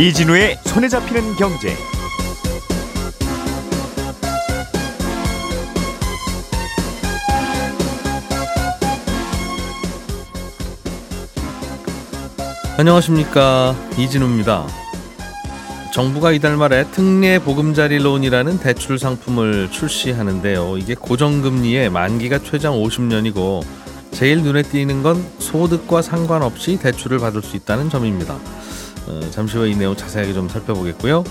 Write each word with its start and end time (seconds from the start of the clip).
이진우의 0.00 0.56
손에 0.64 0.88
잡히는 0.88 1.36
경제. 1.36 1.76
안녕하십니까 12.78 13.76
이진우입니다. 13.98 14.66
정부가 15.92 16.32
이달 16.32 16.56
말에 16.56 16.84
특례 16.92 17.38
보금자리 17.38 17.98
론이라는 17.98 18.58
대출 18.60 18.98
상품을 18.98 19.70
출시하는데요. 19.70 20.78
이게 20.78 20.94
고정금리에 20.94 21.90
만기가 21.90 22.38
최장 22.42 22.72
50년이고 22.72 23.62
제일 24.12 24.40
눈에 24.40 24.62
띄는 24.62 25.02
건 25.02 25.22
소득과 25.40 26.00
상관없이 26.00 26.78
대출을 26.78 27.18
받을 27.18 27.42
수 27.42 27.54
있다는 27.54 27.90
점입니다. 27.90 28.38
어, 29.10 29.30
잠시 29.30 29.56
후에 29.56 29.70
이 29.70 29.76
내용 29.76 29.96
자세하게 29.96 30.32
좀 30.32 30.48
살펴보겠고요. 30.48 31.24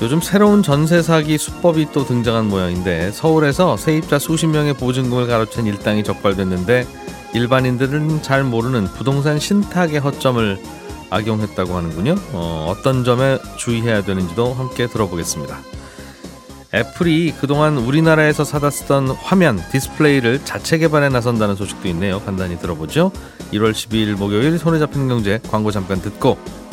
요즘 0.00 0.20
새로운 0.20 0.62
전세 0.62 1.02
사기 1.02 1.36
수법이 1.38 1.88
또 1.92 2.06
등장한 2.06 2.48
모양인데 2.48 3.10
서울에서 3.10 3.76
세입자 3.76 4.20
수십 4.20 4.46
명의 4.46 4.72
보증금을 4.74 5.26
가로챈 5.26 5.66
일당이 5.66 6.04
적발됐는데 6.04 6.86
일반인들은 7.34 8.22
잘 8.22 8.44
모르는 8.44 8.84
부동산 8.86 9.40
신탁의 9.40 9.98
허점을 9.98 10.58
악용했다고 11.10 11.74
하는군요. 11.76 12.14
어, 12.32 12.66
어떤 12.68 13.02
점에 13.02 13.38
주의해야 13.56 14.02
되는지도 14.02 14.54
함께 14.54 14.86
들어보겠습니다. 14.86 15.58
애플이 16.74 17.32
그동안 17.40 17.78
우리나라에서 17.78 18.44
사다 18.44 18.70
쓰던 18.70 19.08
화면 19.08 19.58
디스플레이를 19.72 20.44
자체 20.44 20.78
개발에 20.78 21.08
나선다는 21.08 21.56
소식도 21.56 21.88
있네요. 21.88 22.20
간단히 22.20 22.58
들어보죠. 22.58 23.10
1월 23.52 23.72
12일 23.72 24.16
목요일 24.16 24.58
손에 24.58 24.78
잡히는 24.78 25.08
경제 25.08 25.40
광고 25.50 25.70
잠깐 25.70 26.00
듣고 26.02 26.36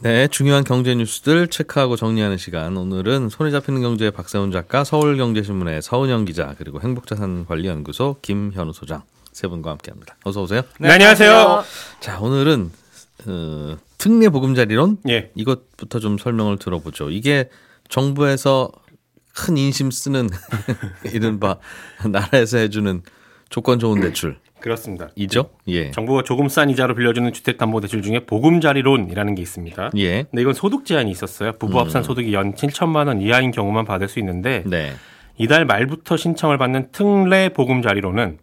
네, 0.00 0.28
중요한 0.28 0.62
경제 0.62 0.94
뉴스들 0.94 1.48
체크하고 1.48 1.96
정리하는 1.96 2.36
시간. 2.36 2.76
오늘은 2.76 3.30
손에 3.30 3.50
잡히는 3.50 3.80
경제의 3.80 4.10
박세훈 4.10 4.52
작가, 4.52 4.84
서울경제신문의 4.84 5.80
서은영 5.80 6.26
기자, 6.26 6.54
그리고 6.58 6.82
행복자산관리연구소 6.82 8.16
김현우 8.20 8.74
소장 8.74 9.02
세 9.32 9.48
분과 9.48 9.70
함께합니다. 9.70 10.16
어서 10.24 10.42
오세요. 10.42 10.62
네, 10.78 10.90
안녕하세요. 10.90 11.64
자, 12.00 12.20
오늘은 12.20 12.70
어, 13.26 13.76
특례 13.96 14.28
보금자리론 14.28 14.98
예. 15.08 15.30
이것부터 15.34 15.98
좀 15.98 16.18
설명을 16.18 16.58
들어보죠. 16.58 17.10
이게 17.10 17.48
정부에서 17.88 18.70
큰 19.34 19.56
인심 19.56 19.90
쓰는 19.90 20.28
이른바 21.12 21.56
나라에서 22.06 22.58
해주는 22.58 23.02
조건 23.48 23.78
좋은 23.78 24.02
대출. 24.02 24.38
그렇습니다. 24.60 25.08
이죠? 25.14 25.50
예. 25.68 25.90
정부가 25.90 26.22
조금 26.22 26.48
싼 26.48 26.70
이자로 26.70 26.94
빌려주는 26.94 27.32
주택담보대출 27.32 28.02
중에 28.02 28.20
보금자리론이라는 28.20 29.34
게 29.34 29.42
있습니다. 29.42 29.90
예. 29.96 30.24
근데 30.24 30.42
이건 30.42 30.54
소득 30.54 30.84
제한이 30.84 31.10
있었어요. 31.10 31.52
부부 31.52 31.78
합산 31.78 32.02
소득이 32.02 32.32
연 32.34 32.54
7천만 32.54 33.06
원 33.06 33.20
이하인 33.20 33.50
경우만 33.50 33.84
받을 33.84 34.08
수 34.08 34.18
있는데 34.18 34.62
네. 34.66 34.92
이달 35.38 35.64
말부터 35.66 36.16
신청을 36.16 36.58
받는 36.58 36.90
특례 36.92 37.50
보금자리론은 37.50 38.38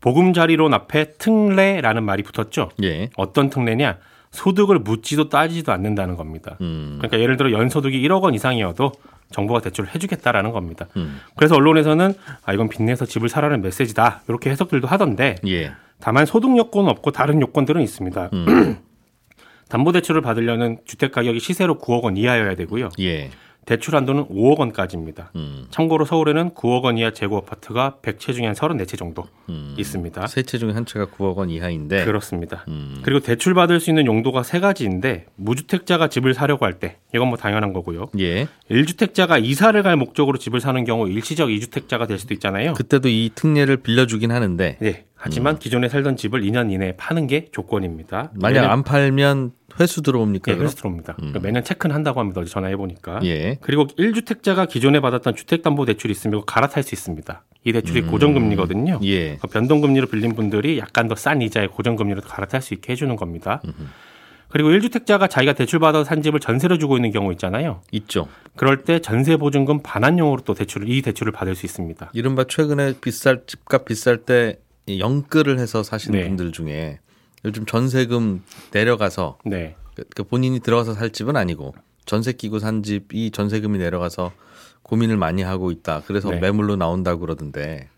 보금자리론 0.00 0.72
앞에 0.72 1.12
특례라는 1.18 2.04
말이 2.04 2.22
붙었죠. 2.22 2.70
예. 2.82 3.10
어떤 3.16 3.50
특례냐? 3.50 3.98
소득을 4.30 4.78
묻지도 4.78 5.28
따지지도 5.28 5.72
않는다는 5.72 6.16
겁니다. 6.16 6.56
음. 6.60 6.98
그러니까 6.98 7.18
예를 7.20 7.36
들어 7.36 7.50
연소득이 7.50 8.00
1억 8.06 8.22
원 8.22 8.34
이상이어도 8.34 8.92
정부가 9.30 9.60
대출을 9.60 9.94
해주겠다라는 9.94 10.52
겁니다. 10.52 10.86
음. 10.96 11.20
그래서 11.36 11.54
언론에서는 11.54 12.14
아 12.44 12.52
이건 12.52 12.68
빚내서 12.68 13.06
집을 13.06 13.28
사라는 13.28 13.62
메시지다 13.62 14.22
이렇게 14.28 14.50
해석들도 14.50 14.86
하던데 14.88 15.36
예. 15.46 15.72
다만 16.00 16.26
소득 16.26 16.56
요건은 16.56 16.90
없고 16.90 17.12
다른 17.12 17.40
요건들은 17.40 17.80
있습니다. 17.82 18.30
음. 18.32 18.78
담보대출을 19.68 20.20
받으려는 20.20 20.78
주택 20.84 21.12
가격이 21.12 21.38
시세로 21.38 21.78
9억 21.78 22.02
원 22.02 22.16
이하여야 22.16 22.56
되고요. 22.56 22.88
예. 23.00 23.30
대출 23.66 23.94
한도는 23.94 24.26
5억 24.28 24.58
원까지입니다. 24.58 25.30
음. 25.36 25.66
참고로 25.70 26.04
서울에는 26.04 26.50
9억 26.50 26.82
원 26.82 26.98
이하 26.98 27.10
재고 27.12 27.36
아파트가 27.36 27.98
100채 28.02 28.34
중에 28.34 28.46
한 28.46 28.54
34채 28.54 28.98
정도 28.98 29.24
음. 29.48 29.74
있습니다. 29.78 30.26
세채 30.26 30.58
중에 30.58 30.72
한 30.72 30.86
채가 30.86 31.06
9억 31.06 31.36
원 31.36 31.50
이하인데. 31.50 32.04
그렇습니다. 32.04 32.64
음. 32.68 33.00
그리고 33.02 33.20
대출 33.20 33.54
받을 33.54 33.78
수 33.78 33.90
있는 33.90 34.06
용도가 34.06 34.42
세 34.42 34.58
가지인데 34.60 35.26
무주택자가 35.36 36.08
집을 36.08 36.34
사려고 36.34 36.64
할 36.64 36.80
때 36.80 36.96
이건 37.14 37.28
뭐 37.28 37.36
당연한 37.36 37.72
거고요. 37.72 38.06
예. 38.20 38.46
1주택자가 38.70 39.42
이사를 39.44 39.80
갈 39.82 39.96
목적으로 39.96 40.38
집을 40.38 40.60
사는 40.60 40.82
경우 40.84 41.08
일시적 41.08 41.48
2주택자가 41.48 42.06
될 42.08 42.18
수도 42.18 42.32
있잖아요. 42.34 42.72
그때도 42.74 43.08
이 43.08 43.30
특례를 43.34 43.78
빌려주긴 43.78 44.30
하는데 44.32 44.78
네. 44.80 45.04
하지만 45.14 45.58
기존에 45.58 45.88
살던 45.90 46.16
집을 46.16 46.40
2년 46.42 46.72
이내에 46.72 46.92
파는 46.96 47.26
게 47.26 47.48
조건입니다. 47.52 48.30
만약 48.34 48.70
안 48.70 48.82
팔면 48.82 49.52
회수 49.80 50.02
들어옵니까? 50.02 50.52
예? 50.52 50.56
회수 50.56 50.76
들어옵니다. 50.76 51.14
그러니까 51.14 51.40
매년 51.40 51.64
체크는 51.64 51.94
한다고 51.94 52.20
합니다. 52.20 52.40
어제 52.40 52.50
전화해 52.50 52.76
보니까. 52.76 53.20
예. 53.24 53.56
그리고 53.60 53.86
1주택자가 53.86 54.68
기존에 54.68 55.00
받았던 55.00 55.34
주택담보대출이 55.36 56.12
있으면 56.12 56.42
갈아탈 56.46 56.82
수 56.82 56.94
있습니다. 56.94 57.42
이 57.64 57.72
대출이 57.72 58.02
고정금리거든요. 58.02 59.00
예. 59.02 59.22
그러니까 59.36 59.48
변동금리로 59.48 60.06
빌린 60.06 60.34
분들이 60.34 60.78
약간 60.78 61.08
더 61.08 61.14
싼 61.14 61.42
이자에 61.42 61.66
고정금리로 61.68 62.22
갈아탈 62.22 62.62
수 62.62 62.74
있게 62.74 62.92
해주는 62.92 63.14
겁니다. 63.16 63.60
그리고 64.48 64.70
1주택자가 64.70 65.30
자기가 65.30 65.52
대출받아서 65.52 66.04
산 66.04 66.22
집을 66.22 66.40
전세로 66.40 66.76
주고 66.78 66.96
있는 66.96 67.12
경우 67.12 67.30
있잖아요. 67.32 67.82
있죠. 67.92 68.26
그럴 68.56 68.82
때 68.82 68.98
전세 68.98 69.36
보증금 69.36 69.80
반환용으로 69.82 70.42
또 70.44 70.54
대출을 70.54 70.88
이 70.88 71.02
대출을 71.02 71.30
받을 71.32 71.54
수 71.54 71.66
있습니다. 71.66 72.10
이른바 72.14 72.44
최근에 72.44 72.94
비쌀 73.00 73.42
집값 73.46 73.84
비쌀 73.84 74.18
때 74.24 74.58
영끌을 74.88 75.58
해서 75.60 75.82
사시는 75.84 76.18
네. 76.18 76.26
분들 76.26 76.50
중에 76.50 76.98
요즘 77.44 77.64
전세금 77.66 78.42
내려가서 78.72 79.38
네. 79.44 79.76
그- 79.94 80.04
그 80.14 80.24
본인이 80.24 80.60
들어가서 80.60 80.94
살 80.94 81.10
집은 81.10 81.36
아니고 81.36 81.74
전세 82.06 82.32
끼고 82.32 82.58
산 82.58 82.82
집이 82.82 83.30
전세금이 83.30 83.78
내려가서 83.78 84.32
고민을 84.82 85.16
많이 85.16 85.42
하고 85.42 85.70
있다. 85.70 86.02
그래서 86.06 86.30
네. 86.30 86.38
매물로 86.40 86.76
나온다고 86.76 87.20
그러던데 87.20 87.88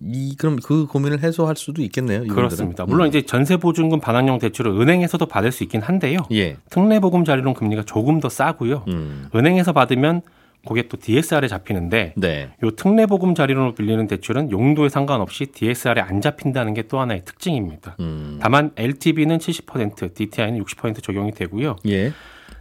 이 0.00 0.34
그럼 0.36 0.56
그 0.62 0.86
고민을 0.86 1.22
해소할 1.22 1.56
수도 1.56 1.80
있겠네요. 1.82 2.18
이분들은. 2.24 2.34
그렇습니다. 2.34 2.84
물론 2.84 3.08
이제 3.08 3.22
전세 3.22 3.56
보증금 3.56 4.00
반환용 4.00 4.38
대출을 4.38 4.72
은행에서도 4.72 5.24
받을 5.26 5.52
수 5.52 5.62
있긴 5.62 5.80
한데요. 5.82 6.18
예. 6.32 6.56
특례 6.68 6.98
보금 7.00 7.24
자리론 7.24 7.54
금리가 7.54 7.84
조금 7.84 8.20
더 8.20 8.28
싸고요. 8.28 8.84
음. 8.88 9.28
은행에서 9.34 9.72
받으면 9.72 10.22
그게 10.64 10.88
또 10.88 10.96
DSR에 10.96 11.48
잡히는데 11.48 12.14
네. 12.16 12.50
요 12.62 12.70
특례 12.70 13.06
보금 13.06 13.34
자리론으로 13.34 13.74
빌리는 13.74 14.06
대출은 14.06 14.52
용도에 14.52 14.88
상관없이 14.88 15.46
DSR에 15.46 16.00
안 16.00 16.20
잡힌다는 16.20 16.72
게 16.72 16.84
또 16.88 17.00
하나의 17.00 17.22
특징입니다. 17.24 17.96
음. 18.00 18.38
다만 18.40 18.70
LTV는 18.76 19.38
70%, 19.38 20.14
DTI는 20.14 20.62
60% 20.62 21.02
적용이 21.02 21.32
되고요. 21.32 21.76
예. 21.88 22.12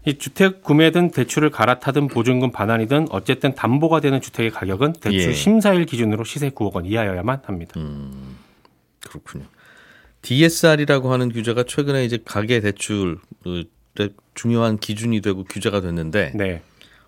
이 0.05 0.17
주택 0.17 0.63
구매든 0.63 1.11
대출을 1.11 1.49
갈아타든 1.49 2.07
보증금 2.07 2.51
반환이든 2.51 3.07
어쨌든 3.11 3.55
담보가 3.55 4.01
되는 4.01 4.19
주택의 4.19 4.51
가격은 4.51 4.93
대출 4.93 5.29
예. 5.29 5.33
심사일 5.33 5.85
기준으로 5.85 6.23
시세 6.23 6.49
9억 6.49 6.73
원 6.73 6.85
이하여야만 6.85 7.41
합니다. 7.45 7.73
그렇군요. 9.01 9.45
DSR이라고 10.21 11.11
하는 11.11 11.29
규제가 11.31 11.63
최근에 11.63 12.05
이제 12.05 12.19
가계 12.23 12.59
대출 12.59 13.19
중요한 14.33 14.77
기준이 14.77 15.21
되고 15.21 15.43
규제가 15.43 15.81
됐는데 15.81 16.31
네. 16.35 16.61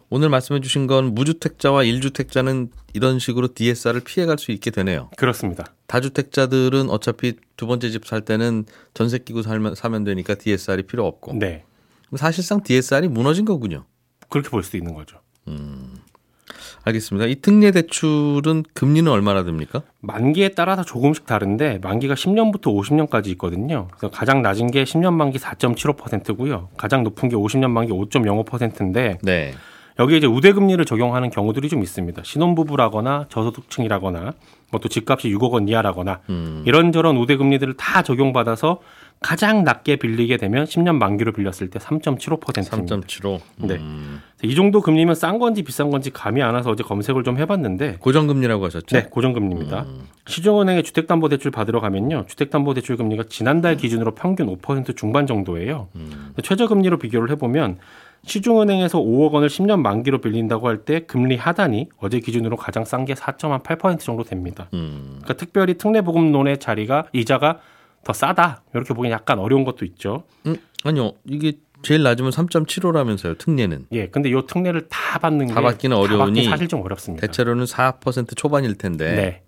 오늘 0.09 0.29
말씀해 0.29 0.61
주신 0.61 0.87
건 0.87 1.15
무주택자와 1.15 1.83
1주택자는 1.83 2.69
이런 2.93 3.19
식으로 3.19 3.49
DSR을 3.53 4.01
피해갈 4.01 4.37
수 4.37 4.51
있게 4.51 4.71
되네요. 4.71 5.09
그렇습니다. 5.17 5.65
다주택자들은 5.87 6.89
어차피 6.89 7.33
두 7.57 7.67
번째 7.67 7.89
집 7.89 8.05
살 8.05 8.21
때는 8.21 8.65
전세 8.93 9.17
끼고 9.17 9.41
살면 9.41 9.75
사면 9.75 10.03
되니까 10.03 10.35
DSR이 10.35 10.83
필요 10.83 11.05
없고 11.07 11.33
네. 11.33 11.63
사실상 12.15 12.61
DSR이 12.63 13.07
무너진 13.07 13.45
거군요. 13.45 13.85
그렇게 14.29 14.49
볼 14.49 14.63
수도 14.63 14.77
있는 14.77 14.93
거죠. 14.93 15.17
알겠습니다. 16.83 17.25
이 17.25 17.35
특례 17.41 17.71
대출은 17.71 18.63
금리는 18.75 19.11
얼마나 19.11 19.43
됩니까? 19.43 19.81
만기에 20.01 20.49
따라서 20.49 20.83
조금씩 20.83 21.25
다른데 21.25 21.79
만기가 21.81 22.13
10년부터 22.13 22.65
50년까지 22.65 23.27
있거든요. 23.29 23.87
그래서 23.89 24.11
가장 24.11 24.43
낮은 24.43 24.69
게 24.69 24.83
10년 24.83 25.13
만기 25.13 25.39
4.75%고요. 25.39 26.69
가장 26.77 27.03
높은 27.03 27.27
게 27.29 27.35
50년 27.35 27.71
만기 27.71 27.91
5.05%인데 27.91 29.17
네. 29.23 29.53
여기에 29.97 30.17
이제 30.17 30.27
우대금리를 30.27 30.83
적용하는 30.83 31.29
경우들이 31.29 31.69
좀 31.69 31.81
있습니다. 31.81 32.21
신혼부부라거나 32.23 33.27
저소득층이라거나 33.29 34.33
뭐 34.71 34.79
또 34.81 34.89
집값이 34.89 35.29
6억 35.29 35.51
원 35.51 35.67
이하라거나 35.67 36.19
음. 36.29 36.63
이런저런 36.65 37.17
우대금리들을 37.17 37.75
다 37.75 38.01
적용받아서 38.01 38.79
가장 39.21 39.63
낮게 39.63 39.95
빌리게 39.95 40.37
되면 40.37 40.65
10년 40.65 40.97
만기로 40.97 41.31
빌렸을 41.31 41.69
때 41.69 41.79
3.75%입니다. 41.79 42.97
3.75. 42.97 43.39
네. 43.59 43.75
음. 43.75 44.21
이 44.43 44.53
정도 44.53 44.81
금리면 44.81 45.15
싼 45.15 45.39
건지 45.39 45.63
비싼 45.63 45.89
건지 45.89 46.11
감이 46.11 46.43
안 46.43 46.53
와서 46.53 46.69
어제 46.69 46.83
검색을 46.83 47.23
좀 47.23 47.37
해봤는데 47.39 47.97
고정금리라고 47.99 48.65
하셨죠? 48.65 48.97
네, 48.97 49.03
고정금리입니다. 49.09 49.83
음. 49.83 50.01
시중은행에 50.27 50.81
주택담보대출 50.81 51.51
받으러 51.51 51.79
가면요, 51.79 52.25
주택담보대출 52.27 52.97
금리가 52.97 53.23
지난달 53.29 53.77
기준으로 53.77 54.13
평균 54.13 54.47
5% 54.57 54.97
중반 54.97 55.25
정도예요. 55.25 55.87
음. 55.95 56.33
최저금리로 56.43 56.99
비교를 56.99 57.31
해보면 57.31 57.77
시중은행에서 58.25 58.99
5억 58.99 59.31
원을 59.31 59.47
10년 59.49 59.79
만기로 59.81 60.19
빌린다고 60.19 60.67
할 60.67 60.77
때 60.85 60.99
금리 61.01 61.35
하단이 61.37 61.89
어제 61.99 62.19
기준으로 62.19 62.57
가장 62.57 62.83
싼 62.85 63.05
게 63.05 63.13
4.8% 63.13 63.99
정도 63.99 64.23
됩니다. 64.23 64.67
음. 64.73 65.19
그러니까 65.21 65.33
특별히 65.35 65.75
특례보금론의 65.77 66.59
자리가 66.59 67.05
이자가 67.13 67.59
더 68.03 68.13
싸다 68.13 68.61
이렇게 68.73 68.93
보기 68.93 69.09
약간 69.09 69.39
어려운 69.39 69.63
것도 69.63 69.85
있죠. 69.85 70.23
음, 70.45 70.55
아니요. 70.83 71.13
이게 71.25 71.53
제일 71.81 72.03
낮으면 72.03 72.31
3.75라면서요. 72.31 73.37
특례는. 73.37 73.87
예, 73.91 74.07
근데 74.07 74.31
요 74.31 74.45
특례를 74.45 74.87
다 74.89 75.19
받는 75.19 75.47
다 75.47 75.55
게 75.55 75.61
받기는 75.61 75.95
다 75.95 76.01
어려우니 76.01 76.45
사실 76.45 76.67
좀 76.67 76.81
어렵습니다. 76.81 77.25
대체로는 77.25 77.65
4% 77.65 78.35
초반일 78.35 78.75
텐데. 78.75 79.15
네, 79.15 79.41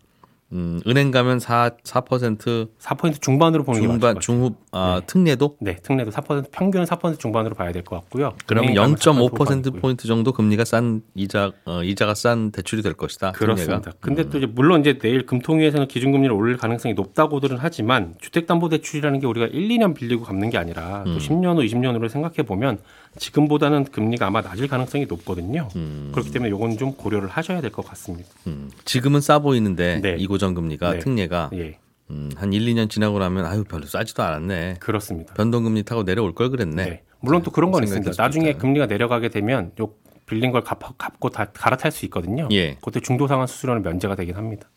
음, 0.54 0.80
은행 0.88 1.12
가면 1.12 1.40
4 1.40 1.72
4% 1.84 2.70
4% 2.80 3.22
중반으로 3.22 3.64
보는 3.66 3.82
게 3.82 3.88
맞을 3.88 4.00
것 4.00 4.08
중반 4.08 4.10
같아요. 4.16 4.20
중후 4.22 4.56
아, 4.72 5.00
네. 5.02 5.06
특례도 5.06 5.58
네, 5.60 5.76
특례도 5.76 6.10
4% 6.12 6.52
평균은 6.52 6.86
4% 6.86 7.20
중반으로 7.20 7.54
봐야 7.54 7.72
될 7.74 7.84
것 7.84 7.98
같고요. 7.98 8.34
그럼 8.46 8.66
4% 8.68 8.96
0.5% 8.98 9.40
후반이고요. 9.40 9.82
포인트 9.82 10.08
정도 10.08 10.32
금리가 10.32 10.64
싼 10.64 11.02
이자 11.16 11.52
어, 11.66 11.84
이자가 11.84 12.14
싼 12.14 12.52
대출이 12.52 12.82
될 12.82 12.94
것이다. 12.94 13.34
그렇습니다. 13.34 13.80
특례가. 13.82 13.98
근데 14.00 14.30
또 14.30 14.38
이제 14.38 14.48
물론 14.48 14.80
이제 14.82 14.98
내일 14.98 15.26
금통위에서는 15.26 15.88
기준금리를 15.88 16.34
올릴 16.34 16.56
가능성이 16.58 16.94
높다고들은 16.94 17.58
하지만 17.60 18.16
주택담보대출이라는 18.22 19.20
게 19.20 19.28
우리가 19.28 19.48
1, 19.48 19.68
2년 19.68 19.94
빌리고 19.96 20.24
갚는 20.24 20.50
게 20.50 20.58
아니라 20.58 21.04
또 21.06 21.18
10년 21.18 21.58
후, 21.58 21.62
20년으로 21.62 22.08
생각해 22.08 22.44
보면 22.44 22.80
지금보다는 23.18 23.86
금리가 23.86 24.28
아마 24.28 24.42
낮을 24.42 24.68
가능성이 24.68 25.06
높거든요. 25.06 25.70
음. 25.76 26.10
그렇기 26.14 26.32
때문에 26.32 26.50
요건 26.52 26.78
좀 26.78 26.94
고려를 26.94 27.30
하셔야 27.30 27.62
될 27.62 27.72
것 27.72 27.86
같습니다. 27.86 28.30
음, 28.48 28.70
지금은 28.86 29.22
싸 29.22 29.40
보이는데 29.40 30.00
네. 30.02 30.16
이 30.18 30.28
고정 30.28 30.54
금리가 30.54 30.94
네. 30.94 31.00
특례가 31.00 31.50
예, 31.54 31.78
음, 32.10 32.30
한 32.36 32.54
1, 32.54 32.66
2년 32.74 32.90
지나고 32.90 33.20
나면 33.20 33.46
아유 33.46 33.64
별로 33.64 33.86
싸지도 33.86 34.24
않았네. 34.24 34.76
그렇습니다. 34.80 35.34
변동금리 35.34 35.84
타고 35.84 36.04
내려올 36.04 36.34
걸 36.34 36.50
그랬네. 36.50 36.84
네. 36.86 37.04
물론 37.20 37.42
또 37.44 37.52
그런 37.52 37.72
건 37.72 37.84
있습니다. 37.84 38.12
나중에 38.18 38.52
있다. 38.52 38.60
금리가 38.60 38.86
내려가게 38.86 39.30
되면 39.30 39.72
요 39.80 39.90
빌린 40.28 40.52
걸 40.52 40.64
갚, 40.64 40.78
갚고 40.98 41.30
다 41.30 41.46
갈아탈 41.54 41.92
수 41.92 42.06
있거든요. 42.06 42.48
예. 42.52 42.78
그때 42.84 43.00
중도상환 43.00 43.48
수수료는 43.48 43.82
면제가 43.82 44.16
되긴 44.16 44.36
합니다. 44.36 44.70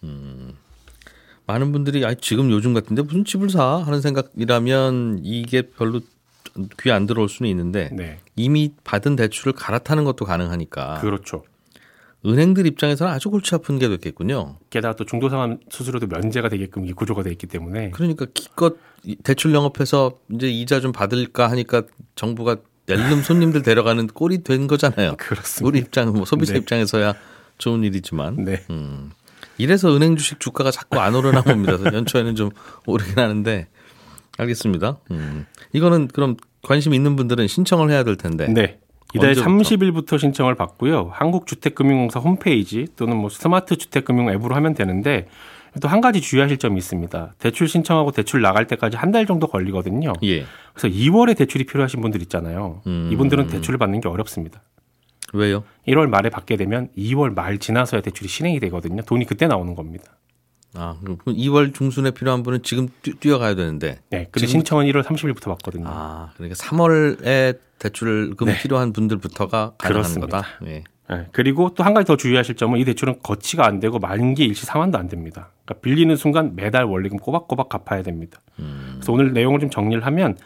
많은 1.46 1.72
분들이 1.72 2.04
아 2.06 2.14
지금 2.14 2.50
요즘 2.50 2.72
같은데 2.74 3.02
무슨 3.02 3.24
집을 3.24 3.50
사 3.50 3.64
하는 3.78 4.00
생각이라면 4.00 5.20
이게 5.24 5.62
별로 5.62 6.00
귀에 6.80 6.92
안 6.92 7.06
들어올 7.06 7.28
수는 7.28 7.50
있는데 7.50 7.90
네. 7.92 8.18
이미 8.36 8.72
받은 8.84 9.16
대출을 9.16 9.52
갈아타는 9.52 10.04
것도 10.04 10.24
가능하니까 10.24 11.00
그렇죠. 11.00 11.44
은행들 12.26 12.66
입장에서는 12.66 13.10
아주 13.10 13.30
골치 13.30 13.54
아픈 13.54 13.78
게 13.78 13.88
됐겠군요. 13.88 14.56
게다가 14.68 14.94
또 14.94 15.04
중도상환 15.04 15.60
수수료도 15.70 16.06
면제가 16.06 16.50
되게끔 16.50 16.86
이 16.86 16.92
구조가 16.92 17.22
돼 17.22 17.30
있기 17.30 17.46
때문에 17.46 17.90
그러니까 17.90 18.26
기껏 18.34 18.76
이 19.04 19.16
대출 19.16 19.54
영업해서 19.54 20.18
이제 20.30 20.48
이자 20.48 20.80
좀 20.80 20.92
받을까 20.92 21.50
하니까 21.50 21.84
정부가 22.16 22.56
낼름 22.86 23.22
손님들 23.22 23.62
데려가는 23.62 24.08
꼴이 24.08 24.42
된 24.42 24.66
거잖아요. 24.66 25.14
그렇습니다. 25.16 25.68
우리 25.68 25.78
입장, 25.78 26.12
뭐 26.12 26.24
소비자 26.24 26.54
네. 26.54 26.58
입장에서야 26.58 27.14
좋은 27.58 27.84
일이지만. 27.84 28.44
네. 28.44 28.64
음. 28.70 29.12
이래서 29.58 29.94
은행 29.94 30.16
주식 30.16 30.40
주가가 30.40 30.70
자꾸 30.70 30.98
안 30.98 31.14
오르나 31.14 31.42
봅니다. 31.42 31.78
연초에는 31.92 32.34
좀 32.34 32.50
오르긴 32.86 33.18
하는데 33.18 33.68
알겠습니다. 34.40 34.98
음. 35.10 35.46
이거는 35.72 36.08
그럼 36.08 36.36
관심 36.62 36.94
있는 36.94 37.16
분들은 37.16 37.46
신청을 37.46 37.90
해야 37.90 38.02
될 38.04 38.16
텐데. 38.16 38.46
네. 38.48 38.78
이달 39.14 39.30
언제부터? 39.30 39.50
30일부터 39.50 40.18
신청을 40.18 40.54
받고요. 40.54 41.10
한국주택금융공사 41.12 42.20
홈페이지 42.20 42.86
또는 42.96 43.16
뭐 43.16 43.28
스마트 43.28 43.76
주택금융 43.76 44.30
앱으로 44.30 44.54
하면 44.54 44.74
되는데 44.74 45.26
또 45.80 45.88
한 45.88 46.00
가지 46.00 46.20
주의하실 46.20 46.58
점이 46.58 46.78
있습니다. 46.78 47.34
대출 47.38 47.68
신청하고 47.68 48.10
대출 48.12 48.40
나갈 48.40 48.66
때까지 48.66 48.96
한 48.96 49.10
달 49.12 49.26
정도 49.26 49.46
걸리거든요. 49.48 50.12
예. 50.22 50.44
그래서 50.74 50.88
2월에 50.96 51.36
대출이 51.36 51.64
필요하신 51.64 52.00
분들 52.00 52.22
있잖아요. 52.22 52.82
음. 52.86 53.08
이분들은 53.12 53.48
대출을 53.48 53.78
받는 53.78 54.00
게 54.00 54.08
어렵습니다. 54.08 54.62
왜요? 55.32 55.62
1월 55.86 56.08
말에 56.08 56.28
받게 56.30 56.56
되면 56.56 56.88
2월 56.96 57.34
말 57.34 57.58
지나서야 57.58 58.00
대출이 58.00 58.28
실행이 58.28 58.58
되거든요. 58.60 59.02
돈이 59.02 59.26
그때 59.26 59.46
나오는 59.46 59.74
겁니다. 59.76 60.04
아, 60.74 60.96
그럼 61.02 61.18
2월 61.26 61.74
중순에 61.74 62.12
필요한 62.12 62.42
분은 62.42 62.62
지금 62.62 62.88
뛰, 63.02 63.12
뛰어가야 63.14 63.54
되는데. 63.54 63.98
네. 64.10 64.28
근데 64.30 64.46
지금- 64.46 64.60
신청은 64.60 64.86
1월 64.86 65.02
30일부터 65.02 65.46
받거든요. 65.46 65.84
아, 65.88 66.30
그러니까 66.36 66.54
3월에 66.56 67.58
대출금 67.78 68.46
네. 68.46 68.58
필요한 68.60 68.92
분들부터가 68.92 69.72
가능한. 69.78 70.20
거다. 70.20 70.44
예. 70.66 70.84
네, 71.10 71.26
그리고 71.32 71.74
또 71.74 71.82
한 71.82 71.92
가지 71.92 72.06
더 72.06 72.16
주의하실 72.16 72.54
점은 72.54 72.78
이 72.78 72.84
대출은 72.84 73.18
거치가 73.20 73.66
안 73.66 73.80
되고 73.80 73.98
만기 73.98 74.44
일시 74.44 74.64
상환도 74.64 74.96
안 74.96 75.08
됩니다. 75.08 75.48
그러니까 75.64 75.82
빌리는 75.82 76.14
순간 76.14 76.54
매달 76.54 76.84
원리금 76.84 77.18
꼬박꼬박 77.18 77.68
갚아야 77.68 78.02
됩니다. 78.04 78.38
그래서 78.54 79.12
오늘 79.12 79.32
내용을 79.32 79.58
좀 79.58 79.70
정리를 79.70 80.06
하면 80.06 80.36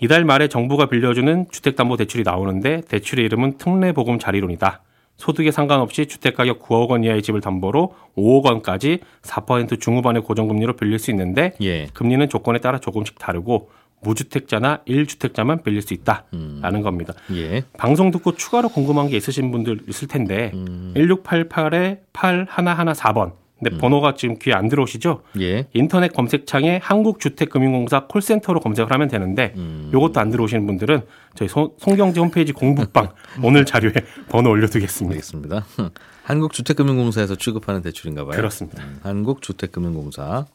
이달 0.00 0.24
말에 0.24 0.46
정부가 0.46 0.86
빌려주는 0.86 1.46
주택담보대출이 1.50 2.22
나오는데 2.22 2.82
대출의 2.82 3.24
이름은 3.24 3.58
특례보금 3.58 4.20
자리론이다. 4.20 4.82
소득에 5.16 5.50
상관없이 5.50 6.06
주택가격 6.06 6.60
9억 6.60 6.88
원 6.90 7.04
이하의 7.04 7.22
집을 7.22 7.40
담보로 7.40 7.94
5억 8.16 8.44
원까지 8.44 9.00
4% 9.22 9.80
중후반의 9.80 10.22
고정금리로 10.22 10.76
빌릴 10.76 10.98
수 10.98 11.10
있는데 11.10 11.54
예. 11.60 11.86
금리는 11.94 12.28
조건에 12.28 12.58
따라 12.58 12.78
조금씩 12.78 13.18
다르고 13.18 13.70
무주택자나 14.00 14.82
1주택자만 14.86 15.64
빌릴 15.64 15.82
수 15.82 15.94
있다라는 15.94 16.82
겁니다. 16.82 17.14
예. 17.32 17.62
방송 17.78 18.10
듣고 18.10 18.36
추가로 18.36 18.68
궁금한 18.68 19.08
게 19.08 19.16
있으신 19.16 19.50
분들 19.50 19.80
있을 19.88 20.08
텐데 20.08 20.52
1688에 20.52 22.00
8114번. 22.12 23.43
근데 23.58 23.78
번호가 23.78 24.14
지금 24.14 24.36
귀에 24.38 24.52
안 24.52 24.68
들어오시죠? 24.68 25.22
예. 25.40 25.66
인터넷 25.72 26.12
검색창에 26.12 26.80
한국주택금융공사 26.82 28.06
콜센터로 28.08 28.60
검색을 28.60 28.92
하면 28.92 29.08
되는데 29.08 29.54
요것도 29.92 30.20
안 30.20 30.30
들어오시는 30.30 30.66
분들은 30.66 31.02
저희 31.34 31.48
송, 31.48 31.70
송경제 31.78 32.20
홈페이지 32.20 32.52
공부방 32.52 33.10
오늘 33.42 33.64
자료에 33.64 33.92
번호 34.28 34.50
올려두겠습니다. 34.50 35.14
알겠습니다. 35.14 35.66
한국주택금융공사에서 36.24 37.36
취급하는 37.36 37.82
대출인가 37.82 38.24
봐요. 38.24 38.36
그렇습니다. 38.36 38.82
음, 38.82 38.98
한국주택금융공사. 39.02 40.46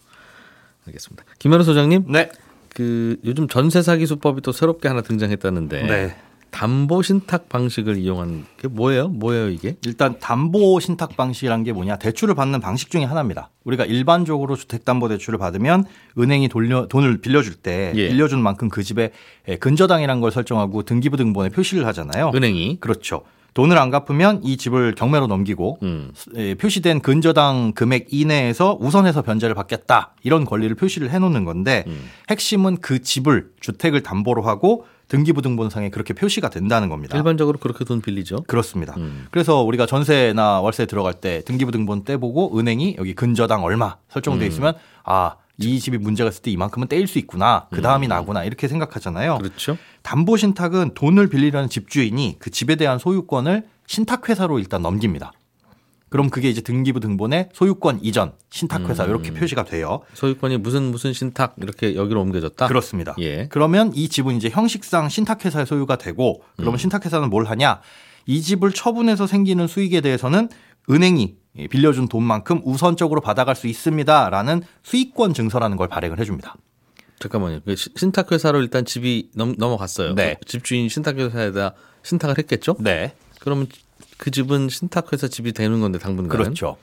알겠습니다. 0.87 1.23
김현우 1.37 1.63
소장님, 1.63 2.05
네. 2.11 2.29
그 2.73 3.17
요즘 3.23 3.47
전세 3.47 3.81
사기 3.81 4.05
수법이 4.05 4.41
또 4.41 4.51
새롭게 4.51 4.87
하나 4.87 5.01
등장했다는데 5.01 5.83
네. 5.83 6.15
담보 6.51 7.01
신탁 7.01 7.49
방식을 7.49 7.97
이용한 7.97 8.45
게 8.59 8.67
뭐예요? 8.67 9.07
뭐예요 9.07 9.49
이게? 9.49 9.75
일단 9.85 10.19
담보 10.19 10.79
신탁 10.79 11.15
방식이란 11.15 11.63
게 11.63 11.73
뭐냐? 11.73 11.97
대출을 11.97 12.35
받는 12.35 12.59
방식 12.59 12.89
중에 12.89 13.03
하나입니다. 13.03 13.49
우리가 13.63 13.85
일반적으로 13.85 14.55
주택담보대출을 14.55 15.37
받으면 15.39 15.85
은행이 16.17 16.49
돌려 16.49 16.87
돈을 16.87 17.21
빌려줄 17.21 17.55
때 17.55 17.93
예. 17.95 18.09
빌려준 18.09 18.41
만큼 18.41 18.69
그 18.69 18.83
집에 18.83 19.11
근저당이란 19.59 20.21
걸 20.21 20.31
설정하고 20.31 20.83
등기부 20.83 21.17
등본에 21.17 21.49
표시를 21.49 21.85
하잖아요. 21.87 22.31
은행이 22.33 22.77
그렇죠. 22.79 23.23
돈을 23.53 23.77
안 23.77 23.89
갚으면 23.89 24.41
이 24.43 24.57
집을 24.57 24.95
경매로 24.95 25.27
넘기고 25.27 25.79
음. 25.83 26.11
예, 26.35 26.55
표시된 26.55 27.01
근저당 27.01 27.73
금액 27.73 28.07
이내에서 28.11 28.77
우선해서 28.79 29.21
변제를 29.21 29.55
받겠다 29.55 30.13
이런 30.23 30.45
권리를 30.45 30.75
표시를 30.75 31.09
해놓는 31.09 31.45
건데 31.45 31.83
음. 31.87 32.09
핵심은 32.29 32.77
그 32.77 33.01
집을 33.01 33.49
주택을 33.59 34.03
담보로 34.03 34.41
하고 34.43 34.85
등기부 35.09 35.41
등본상에 35.41 35.89
그렇게 35.89 36.13
표시가 36.13 36.49
된다는 36.49 36.87
겁니다. 36.87 37.17
일반적으로 37.17 37.57
그렇게 37.57 37.83
돈 37.83 37.99
빌리죠. 37.99 38.43
그렇습니다. 38.43 38.93
음. 38.97 39.25
그래서 39.31 39.63
우리가 39.63 39.87
전세나 39.87 40.61
월세 40.61 40.85
들어갈 40.85 41.15
때 41.15 41.41
등기부 41.45 41.71
등본 41.71 42.03
떼보고 42.05 42.57
은행이 42.57 42.95
여기 42.99 43.15
근저당 43.15 43.63
얼마 43.63 43.95
설정돼 44.09 44.45
음. 44.45 44.47
있으면 44.47 44.73
아 45.03 45.35
이 45.59 45.79
집이 45.79 45.97
문제가 45.97 46.29
있을 46.29 46.41
때 46.41 46.51
이만큼은 46.51 46.87
떼일 46.87 47.07
수 47.07 47.19
있구나 47.19 47.67
그 47.71 47.81
다음이 47.81 48.07
나구나 48.07 48.43
이렇게 48.43 48.67
생각하잖아요. 48.67 49.39
그렇죠. 49.39 49.77
담보 50.01 50.37
신탁은 50.37 50.93
돈을 50.93 51.27
빌리려는 51.27 51.69
집주인이 51.69 52.37
그 52.39 52.49
집에 52.49 52.75
대한 52.75 52.97
소유권을 52.97 53.63
신탁회사로 53.87 54.59
일단 54.59 54.81
넘깁니다. 54.81 55.33
그럼 56.09 56.29
그게 56.29 56.49
이제 56.49 56.61
등기부 56.61 56.99
등본에 56.99 57.49
소유권 57.53 57.99
이전 58.01 58.33
신탁회사 58.49 59.05
음. 59.05 59.09
이렇게 59.09 59.31
표시가 59.31 59.63
돼요. 59.63 60.01
소유권이 60.13 60.57
무슨 60.57 60.83
무슨 60.83 61.13
신탁 61.13 61.55
이렇게 61.61 61.95
여기로 61.95 62.21
옮겨졌다. 62.21 62.67
그렇습니다. 62.67 63.15
예. 63.19 63.47
그러면 63.47 63.91
이 63.93 64.09
집은 64.09 64.35
이제 64.35 64.49
형식상 64.49 65.07
신탁회사의 65.07 65.67
소유가 65.67 65.97
되고 65.97 66.41
그러면 66.55 66.75
음. 66.75 66.77
신탁회사는 66.77 67.29
뭘 67.29 67.45
하냐? 67.45 67.81
이 68.25 68.41
집을 68.41 68.73
처분해서 68.73 69.27
생기는 69.27 69.67
수익에 69.67 70.01
대해서는 70.01 70.49
은행이 70.89 71.35
빌려준 71.69 72.07
돈만큼 72.07 72.61
우선적으로 72.63 73.21
받아갈 73.21 73.55
수 73.55 73.67
있습니다라는 73.67 74.63
수익권 74.83 75.33
증서라는 75.33 75.77
걸 75.77 75.87
발행을 75.87 76.19
해줍니다. 76.19 76.55
잠깐만요. 77.19 77.59
그 77.65 77.75
시- 77.75 77.89
신탁회사로 77.95 78.61
일단 78.61 78.85
집이 78.85 79.31
넘, 79.35 79.55
넘어갔어요. 79.57 80.15
네. 80.15 80.37
그 80.39 80.45
집주인 80.45 80.87
신탁회사에다 80.87 81.73
신탁을 82.03 82.37
했겠죠. 82.37 82.77
네, 82.79 83.13
그러면 83.41 83.67
그 84.17 84.31
집은 84.31 84.69
신탁회사 84.69 85.27
집이 85.27 85.51
되는 85.51 85.81
건데 85.81 85.99
당분간 85.99 86.37
그렇죠. 86.37 86.77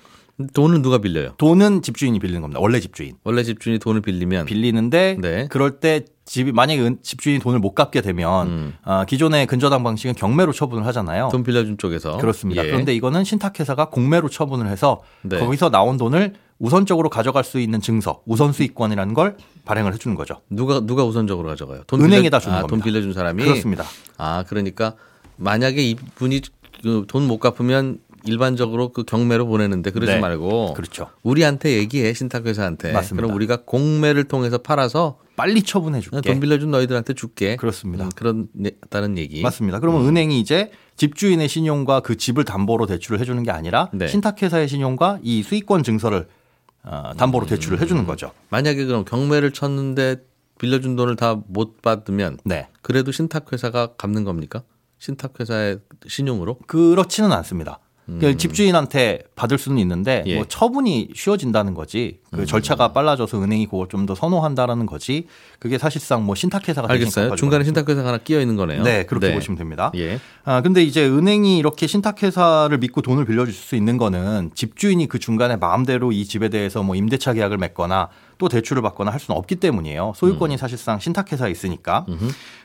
돈은 0.52 0.82
누가 0.82 0.98
빌려요? 0.98 1.30
돈은 1.38 1.80
집주인이 1.80 2.18
빌리는 2.18 2.42
겁니다. 2.42 2.60
원래 2.60 2.78
집주인. 2.78 3.14
원래 3.24 3.42
집주인이 3.42 3.78
돈을 3.78 4.02
빌리면 4.02 4.44
빌리는데 4.44 5.16
네. 5.18 5.46
그럴 5.50 5.80
때 5.80 6.04
집이 6.26 6.52
만약에 6.52 6.80
은- 6.82 6.98
집주인이 7.02 7.40
돈을 7.40 7.58
못 7.58 7.74
갚게 7.74 8.02
되면 8.02 8.46
음. 8.48 8.74
아, 8.82 9.06
기존의 9.06 9.46
근저당 9.46 9.82
방식은 9.82 10.14
경매로 10.14 10.52
처분을 10.52 10.84
하잖아요. 10.86 11.30
돈 11.32 11.42
빌려준 11.42 11.78
쪽에서 11.78 12.18
그렇습니다. 12.18 12.64
예. 12.64 12.70
그런데 12.70 12.94
이거는 12.94 13.24
신탁회사가 13.24 13.88
공매로 13.88 14.28
처분을 14.28 14.66
해서 14.68 15.02
네. 15.22 15.38
거기서 15.38 15.70
나온 15.70 15.96
돈을 15.96 16.34
우선적으로 16.58 17.08
가져갈 17.10 17.44
수 17.44 17.60
있는 17.60 17.80
증서, 17.80 18.22
우선 18.26 18.52
수익권이라는 18.52 19.14
걸 19.14 19.36
발행을 19.66 19.92
해주는 19.94 20.16
거죠. 20.16 20.40
누가 20.50 20.80
누가 20.80 21.04
우선적으로 21.04 21.48
가져가요? 21.48 21.82
돈 21.86 22.00
은행에다 22.02 22.38
빌려- 22.38 22.40
주는 22.40 22.56
아, 22.56 22.60
겁니다. 22.62 22.76
돈 22.76 22.80
빌려준 22.84 23.12
사람이 23.14 23.42
그렇습니다. 23.44 23.84
아 24.18 24.44
그러니까 24.46 24.94
만약에 25.36 25.82
이분이 25.82 26.40
돈 27.08 27.22
못 27.26 27.38
갚으면 27.38 27.98
일반적으로 28.26 28.90
그 28.92 29.04
경매로 29.04 29.46
보내는데 29.46 29.90
그러지 29.90 30.12
네. 30.14 30.18
말고 30.20 30.74
그렇죠. 30.74 31.08
우리한테 31.22 31.76
얘기해 31.78 32.12
신탁회사한테 32.12 32.92
맞습니다. 32.92 33.22
그럼 33.24 33.36
우리가 33.36 33.62
공매를 33.64 34.24
통해서 34.24 34.58
팔아서 34.58 35.18
빨리 35.36 35.62
처분해 35.62 36.00
돈 36.00 36.22
줄게. 36.22 36.40
빌려준 36.40 36.70
너희들한테 36.70 37.14
줄게 37.14 37.56
그렇습니다. 37.56 38.04
음, 38.04 38.10
그런 38.14 38.48
다는 38.90 39.18
얘기 39.18 39.42
맞습니다. 39.42 39.80
그러면 39.80 40.06
은행이 40.06 40.40
이제 40.40 40.70
집주인의 40.96 41.48
신용과 41.48 42.00
그 42.00 42.16
집을 42.16 42.44
담보로 42.44 42.86
대출을 42.86 43.20
해주는 43.20 43.42
게 43.42 43.50
아니라 43.50 43.90
네. 43.92 44.08
신탁회사의 44.08 44.68
신용과 44.68 45.18
이 45.22 45.42
수익권 45.42 45.82
증서를 45.82 46.26
어, 46.84 47.12
담보로 47.16 47.46
대출을 47.46 47.80
해주는 47.80 48.06
거죠. 48.06 48.30
만약에 48.48 48.84
그럼 48.84 49.04
경매를 49.04 49.50
쳤는데 49.52 50.16
빌려준 50.58 50.96
돈을 50.96 51.16
다 51.16 51.38
못 51.48 51.82
받으면 51.82 52.38
네. 52.44 52.68
그래도 52.80 53.12
신탁회사가 53.12 53.94
갚는 53.98 54.24
겁니까? 54.24 54.62
신탁회사의 54.98 55.80
신용으로? 56.06 56.58
그렇지는 56.66 57.30
않습니다. 57.32 57.78
그 58.20 58.36
집주인한테 58.36 59.22
받을 59.34 59.58
수는 59.58 59.78
있는데 59.78 60.22
음. 60.26 60.28
예. 60.28 60.36
뭐 60.36 60.44
처분이 60.46 61.08
쉬워진다는 61.14 61.74
거지 61.74 62.20
그 62.30 62.46
절차가 62.46 62.92
빨라져서 62.92 63.42
은행이 63.42 63.66
그걸 63.66 63.88
좀 63.88 64.06
더 64.06 64.14
선호한다라는 64.14 64.86
거지 64.86 65.26
그게 65.58 65.78
사실상 65.78 66.24
뭐 66.24 66.36
신탁회사가 66.36 66.86
알겠어요. 66.92 67.34
중간에. 67.34 67.64
신탁회사가 67.64 68.06
하나 68.06 68.18
끼어 68.18 68.40
있는 68.40 68.54
거네요. 68.54 68.84
네 68.84 69.04
그렇게 69.04 69.34
보시면 69.34 69.58
됩니다. 69.58 69.90
예. 69.96 70.20
아 70.44 70.60
근데 70.62 70.84
이제 70.84 71.04
은행이 71.04 71.58
이렇게 71.58 71.88
신탁회사를 71.88 72.78
믿고 72.78 73.02
돈을 73.02 73.24
빌려줄 73.24 73.52
수 73.52 73.74
있는 73.74 73.96
거는 73.98 74.52
집주인이 74.54 75.08
그 75.08 75.18
중간에 75.18 75.56
마음대로 75.56 76.12
이 76.12 76.24
집에 76.24 76.48
대해서 76.48 76.84
뭐 76.84 76.94
임대차 76.94 77.32
계약을 77.32 77.58
맺거나 77.58 78.08
또 78.38 78.48
대출을 78.48 78.82
받거나 78.82 79.10
할 79.10 79.18
수는 79.20 79.38
없기 79.38 79.56
때문이에요. 79.56 80.12
소유권이 80.16 80.54
음. 80.54 80.56
사실상 80.56 80.98
신탁회사에 80.98 81.50
있으니까. 81.50 82.06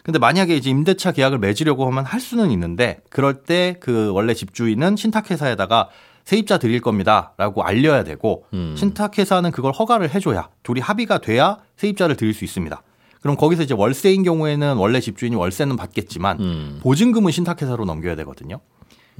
근데 0.03 0.19
만약에 0.19 0.55
이제 0.55 0.69
임대차 0.69 1.11
계약을 1.11 1.39
맺으려고 1.39 1.85
하면 1.87 2.05
할 2.05 2.19
수는 2.19 2.51
있는데 2.51 2.99
그럴 3.09 3.43
때 3.43 3.61
그 3.79 4.11
원래 4.13 4.33
집주인은 4.33 4.95
신탁회사에다가 4.95 5.89
세입자 6.25 6.59
드릴 6.59 6.81
겁니다라고 6.81 7.63
알려야 7.63 8.03
되고 8.03 8.45
음. 8.53 8.75
신탁회사는 8.77 9.51
그걸 9.51 9.71
허가를 9.71 10.13
해줘야 10.13 10.49
둘이 10.63 10.79
합의가 10.79 11.17
돼야 11.19 11.57
세입자를 11.77 12.15
드릴 12.15 12.33
수 12.33 12.43
있습니다. 12.45 12.81
그럼 13.21 13.35
거기서 13.37 13.63
이제 13.63 13.73
월세인 13.73 14.23
경우에는 14.23 14.77
원래 14.77 14.99
집주인이 14.99 15.35
월세는 15.35 15.75
받겠지만 15.77 16.39
음. 16.39 16.79
보증금은 16.81 17.31
신탁회사로 17.31 17.85
넘겨야 17.85 18.15
되거든요. 18.17 18.59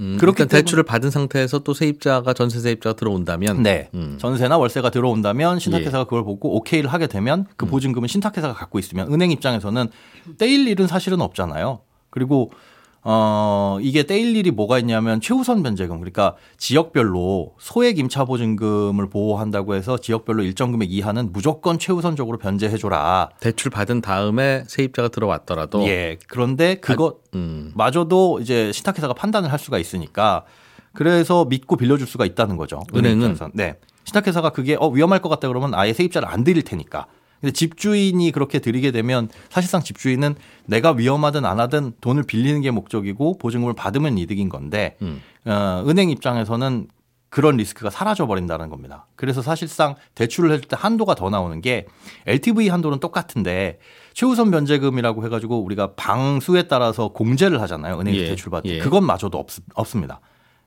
음, 0.02 0.18
때문에- 0.20 0.50
대출을 0.50 0.84
받은 0.84 1.12
상태에서 1.12 1.60
또 1.60 1.74
세입자가 1.74 2.34
전세 2.34 2.60
세입자가 2.60 2.96
들어온다면 2.96 3.62
네. 3.62 3.90
음. 3.94 4.18
전세나 4.20 4.58
월세가 4.58 4.90
들어온다면 4.90 5.60
신탁회사가 5.60 6.00
예. 6.00 6.04
그걸 6.06 6.24
보고 6.24 6.56
오케이를 6.58 6.92
하게 6.92 7.08
되면 7.08 7.42
음. 7.42 7.46
그 7.56 7.68
보증금은 7.68 8.08
신탁회사가 8.08 8.54
갖고 8.54 8.80
있으면 8.80 9.14
은행 9.14 9.30
입장에서는 9.32 9.90
떼일 10.40 10.68
일은 10.68 10.88
사실은 10.88 11.22
없잖아요. 11.22 11.82
그리고 12.10 12.52
어 13.04 13.80
이게 13.82 14.04
떼일 14.04 14.36
일이 14.36 14.52
뭐가 14.52 14.78
있냐면 14.80 15.22
최우선 15.22 15.64
변제금 15.64 16.00
그러니까 16.00 16.36
지역별로 16.58 17.56
소액 17.58 17.98
임차 17.98 18.26
보증금을 18.26 19.10
보호한다고 19.10 19.74
해서 19.74 19.98
지역별로 19.98 20.44
일정 20.44 20.72
금액 20.72 20.92
이하는 20.92 21.32
무조건 21.34 21.80
최우선적으로 21.80 22.38
변제해 22.38 22.78
줘라. 22.78 23.32
대출 23.40 23.72
받은 23.72 24.02
다음에 24.02 24.64
세입자가 24.68 25.08
들어왔더라도 25.08 25.88
예. 25.88 26.18
그런데 26.28 26.76
그거 26.76 27.18
음. 27.34 27.72
마저도 27.76 28.40
이제 28.40 28.72
신탁회사가 28.72 29.14
판단을 29.14 29.52
할 29.52 29.58
수가 29.58 29.80
있으니까 29.80 30.46
그래서 30.94 31.46
믿고 31.46 31.78
빌려줄 31.78 32.06
수가 32.06 32.26
있다는 32.26 32.58
거죠. 32.58 32.82
은행은? 32.94 33.38
네. 33.54 33.76
신탁회사가 34.04 34.50
그게 34.52 34.76
어 34.80 34.90
위험할 34.90 35.22
것 35.22 35.30
같다 35.30 35.48
그러면 35.48 35.74
아예 35.74 35.94
세입자를 35.94 36.28
안 36.28 36.44
드릴 36.44 36.64
테니까. 36.64 37.08
근데 37.42 37.52
집주인이 37.52 38.32
그렇게 38.32 38.60
드리게 38.60 38.92
되면 38.92 39.28
사실상 39.50 39.82
집주인은 39.82 40.36
내가 40.68 40.92
위험하든 40.92 41.44
안 41.44 41.60
하든 41.60 41.94
돈을 42.00 42.24
빌리는 42.24 42.62
게 42.62 42.72
목적이고 42.72 43.38
보증금을 43.40 43.74
받으면 43.74 44.18
이득인 44.18 44.48
건데 44.48 44.96
음. 45.02 45.22
어, 45.46 45.84
은행 45.88 46.10
입장에서는 46.12 46.88
그런 47.30 47.56
리스크가 47.56 47.90
사라져 47.90 48.28
버린다는 48.28 48.70
겁니다. 48.70 49.08
그래서 49.16 49.42
사실상 49.42 49.96
대출을 50.16 50.52
해줄 50.52 50.68
때 50.68 50.76
한도가 50.78 51.16
더 51.16 51.30
나오는 51.30 51.62
게 51.62 51.88
LTV 52.28 52.68
한도는 52.68 53.00
똑같은데 53.00 53.80
최우선 54.14 54.52
변제금이라고 54.52 55.26
해가지고 55.26 55.64
우리가 55.64 55.94
방수에 55.96 56.64
따라서 56.64 57.08
공제를 57.08 57.62
하잖아요. 57.62 58.00
은행에서 58.02 58.24
예, 58.24 58.28
대출 58.28 58.52
받을 58.52 58.70
때 58.70 58.76
예. 58.76 58.80
그것마저도 58.80 59.38
없, 59.38 59.48
없습니다. 59.76 60.20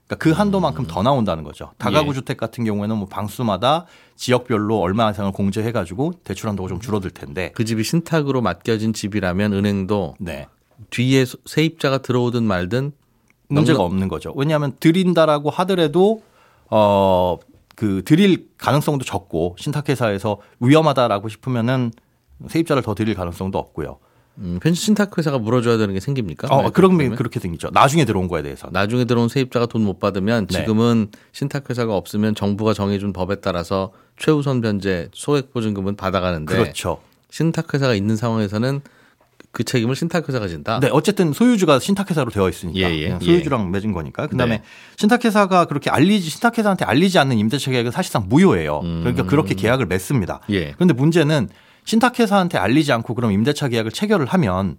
그러니까 0.06 0.22
그 0.22 0.30
한도만큼 0.32 0.86
더 0.86 1.02
나온다는 1.02 1.44
거죠. 1.44 1.70
다가구 1.78 2.10
예. 2.10 2.12
주택 2.14 2.36
같은 2.36 2.64
경우에는 2.64 2.96
뭐 2.96 3.06
방수마다 3.08 3.86
지역별로 4.16 4.78
얼마 4.80 5.10
이상을 5.10 5.32
공제해 5.32 5.72
가지고 5.72 6.12
대출 6.24 6.48
한도가 6.48 6.68
좀 6.68 6.78
줄어들 6.80 7.10
텐데. 7.10 7.52
그 7.54 7.64
집이 7.64 7.82
신탁으로 7.82 8.42
맡겨진 8.42 8.92
집이라면 8.92 9.52
은행도 9.54 10.16
네. 10.20 10.46
뒤에 10.90 11.24
소- 11.24 11.38
세입자가 11.46 11.98
들어오든 11.98 12.44
말든 12.44 12.92
문제가 13.48 13.82
없는 13.82 14.08
거죠. 14.08 14.32
왜냐하면 14.36 14.72
드린다라고 14.80 15.50
하더라도 15.50 16.22
어 16.70 17.38
그 17.76 18.02
드릴 18.04 18.50
가능성도 18.56 19.04
적고 19.04 19.56
신탁회사에서 19.58 20.38
위험하다라고 20.60 21.28
싶으면은 21.28 21.90
세입자를 22.46 22.82
더 22.84 22.94
드릴 22.94 23.16
가능성도 23.16 23.58
없고요. 23.58 23.98
음, 24.38 24.58
편시 24.60 24.82
신탁회사가 24.86 25.38
물어줘야 25.38 25.76
되는 25.76 25.94
게 25.94 26.00
생깁니까? 26.00 26.48
어, 26.48 26.56
만약에 26.56 26.72
그런 26.72 26.96
그러면? 26.96 27.16
그렇게 27.16 27.38
생기죠. 27.38 27.70
나중에 27.72 28.04
들어온 28.04 28.26
거에 28.28 28.42
대해서. 28.42 28.68
나중에 28.72 29.04
들어온 29.04 29.28
세입자가 29.28 29.66
돈 29.66 29.84
못 29.84 30.00
받으면 30.00 30.46
네. 30.46 30.58
지금은 30.60 31.08
신탁 31.32 31.68
회사가 31.70 31.94
없으면 31.96 32.34
정부가 32.34 32.72
정해준 32.74 33.12
법에 33.12 33.36
따라서 33.36 33.92
최우선 34.18 34.60
변제 34.62 35.10
소액 35.12 35.52
보증금은 35.52 35.94
받아가는데 35.96 36.52
그렇죠. 36.54 37.00
신탁 37.30 37.74
회사가 37.74 37.94
있는 37.94 38.16
상황에서는 38.16 38.80
그 39.52 39.62
책임을 39.62 39.94
신탁 39.94 40.28
회사가 40.28 40.48
진다. 40.48 40.80
네, 40.80 40.88
어쨌든 40.90 41.32
소유주가 41.32 41.78
신탁 41.78 42.10
회사로 42.10 42.30
되어 42.30 42.48
있으니까 42.48 42.90
예, 42.90 42.94
예, 42.94 43.18
예. 43.20 43.24
소유주랑 43.24 43.70
맺은 43.70 43.92
거니까. 43.92 44.26
그다음에 44.26 44.56
네. 44.58 44.62
신탁 44.96 45.24
회사가 45.24 45.66
그렇게 45.66 45.90
알리지 45.90 46.28
신탁 46.30 46.58
회사한테 46.58 46.84
알리지 46.84 47.18
않는 47.20 47.38
임대차 47.38 47.70
계약은 47.70 47.92
사실상 47.92 48.24
무효예요. 48.28 48.80
그러니까 48.80 49.22
그렇게 49.24 49.54
계약을 49.54 49.86
맺습니다. 49.86 50.40
음. 50.48 50.54
예. 50.54 50.72
그런데 50.72 50.92
문제는 50.94 51.48
신탁회사한테 51.84 52.58
알리지 52.58 52.92
않고 52.92 53.14
그럼 53.14 53.32
임대차 53.32 53.68
계약을 53.68 53.92
체결을 53.92 54.26
하면 54.26 54.76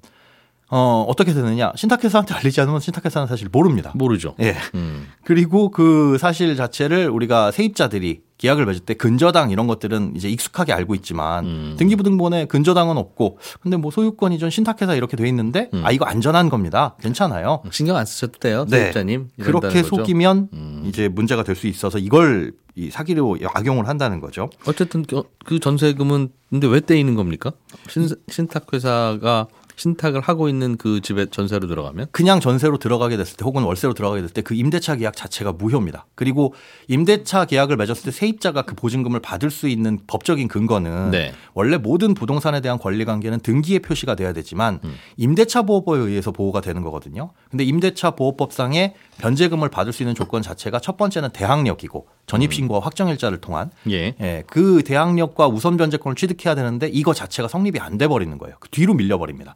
어, 0.72 1.06
어떻게 1.08 1.34
되느냐? 1.34 1.72
신탁회사한테 1.76 2.34
알리지 2.34 2.60
않으면 2.62 2.80
신탁회사는 2.80 3.28
사실 3.28 3.48
모릅니다. 3.52 3.92
모르죠. 3.96 4.36
예. 4.40 4.56
음. 4.74 5.08
그리고 5.24 5.70
그 5.70 6.18
사실 6.20 6.56
자체를 6.56 7.10
우리가 7.10 7.52
세입자들이 7.52 8.22
계약을 8.38 8.66
맺을 8.66 8.82
때 8.82 8.94
근저당 8.96 9.52
이런 9.52 9.68
것들은 9.68 10.14
이제 10.16 10.28
익숙하게 10.28 10.74
알고 10.74 10.96
있지만 10.96 11.46
음. 11.46 11.76
등기부등본에 11.78 12.46
근저당은 12.46 12.98
없고 12.98 13.38
근데 13.62 13.78
뭐 13.78 13.92
소유권 13.92 14.34
이전 14.34 14.50
신탁회사 14.50 14.96
이렇게 14.96 15.16
돼 15.16 15.28
있는데 15.30 15.70
음. 15.74 15.86
아 15.86 15.92
이거 15.92 16.06
안전한 16.06 16.50
겁니다. 16.50 16.96
괜찮아요. 17.00 17.62
신경 17.72 17.96
안 17.96 18.06
쓰셔도 18.06 18.40
돼요, 18.40 18.66
네. 18.68 18.80
세입자님. 18.80 19.30
그렇게 19.42 19.82
거죠. 19.84 19.96
속이면 19.96 20.50
음. 20.52 20.84
이제 20.88 21.08
문제가 21.08 21.44
될 21.44 21.56
수 21.56 21.68
있어서 21.68 21.98
이걸 22.00 22.52
이 22.76 22.90
사기로 22.90 23.38
악용을 23.54 23.88
한다는 23.88 24.20
거죠. 24.20 24.50
어쨌든 24.68 25.04
그- 25.04 25.24
그 25.46 25.60
전세금은 25.60 26.28
근데 26.50 26.68
왜 26.68 26.82
떼이는 26.82 27.16
겁니까? 27.16 27.52
신, 27.88 28.10
신탁회사가 28.30 29.48
신탁을 29.76 30.22
하고 30.22 30.48
있는 30.48 30.78
그 30.78 31.02
집에 31.02 31.26
전세로 31.26 31.68
들어가면 31.68 32.08
그냥 32.12 32.40
전세로 32.40 32.78
들어가게 32.78 33.18
됐을 33.18 33.36
때 33.36 33.44
혹은 33.44 33.64
월세로 33.64 33.94
들어가게 33.94 34.22
됐을 34.22 34.34
때 34.34 34.46
그 34.46 34.54
임대차 34.54 34.96
계약 34.96 35.16
자체가 35.16 35.54
무효입니다. 35.54 36.06
그리고 36.14 36.54
임대차 36.88 37.46
계약을 37.46 37.76
맺었을 37.78 38.04
때 38.04 38.12
세입자가 38.12 38.62
그 38.62 38.76
보증금을 38.76 39.20
받을 39.20 39.50
수 39.50 39.68
있는 39.68 40.00
법적인 40.08 40.48
근거는 40.48 41.10
네. 41.12 41.34
원래 41.54 41.78
모든 41.78 42.14
부동산에 42.14 42.62
대한 42.62 42.78
권리 42.78 43.04
관계는 43.06 43.40
등기에 43.40 43.80
표시가 43.80 44.16
돼야 44.16 44.34
되지만 44.34 44.80
음. 44.84 44.94
임대차 45.18 45.64
보호법에 45.64 46.00
의해서 46.00 46.32
보호가 46.32 46.62
되는 46.62 46.84
거거든요. 46.84 47.32
근데 47.50 47.64
임대차 47.64 48.12
보호법상에 48.12 48.94
변제금을 49.18 49.70
받을 49.70 49.92
수 49.92 50.04
있는 50.04 50.14
조건 50.14 50.44
자체가 50.44 50.80
첫 50.80 50.96
번째는 50.96 51.32
대항력이고 51.32 52.08
전입 52.26 52.54
신고와 52.54 52.80
확정 52.80 53.10
일자를 53.10 53.40
통한 53.40 53.70
예. 53.90 54.16
예, 54.20 54.44
그 54.48 54.84
대항력과 54.84 55.48
우선 55.48 55.78
변제권을 55.78 56.16
취득해야 56.16 56.56
되는데 56.56 56.88
이거 56.88 57.14
자체가 57.14 57.48
성립이 57.48 57.80
안 57.80 57.98
돼 57.98 58.08
버리는 58.08 58.38
거예요. 58.38 58.56
그 58.60 58.70
뒤로 58.70 58.94
밀려 58.94 59.18
버립니다. 59.18 59.56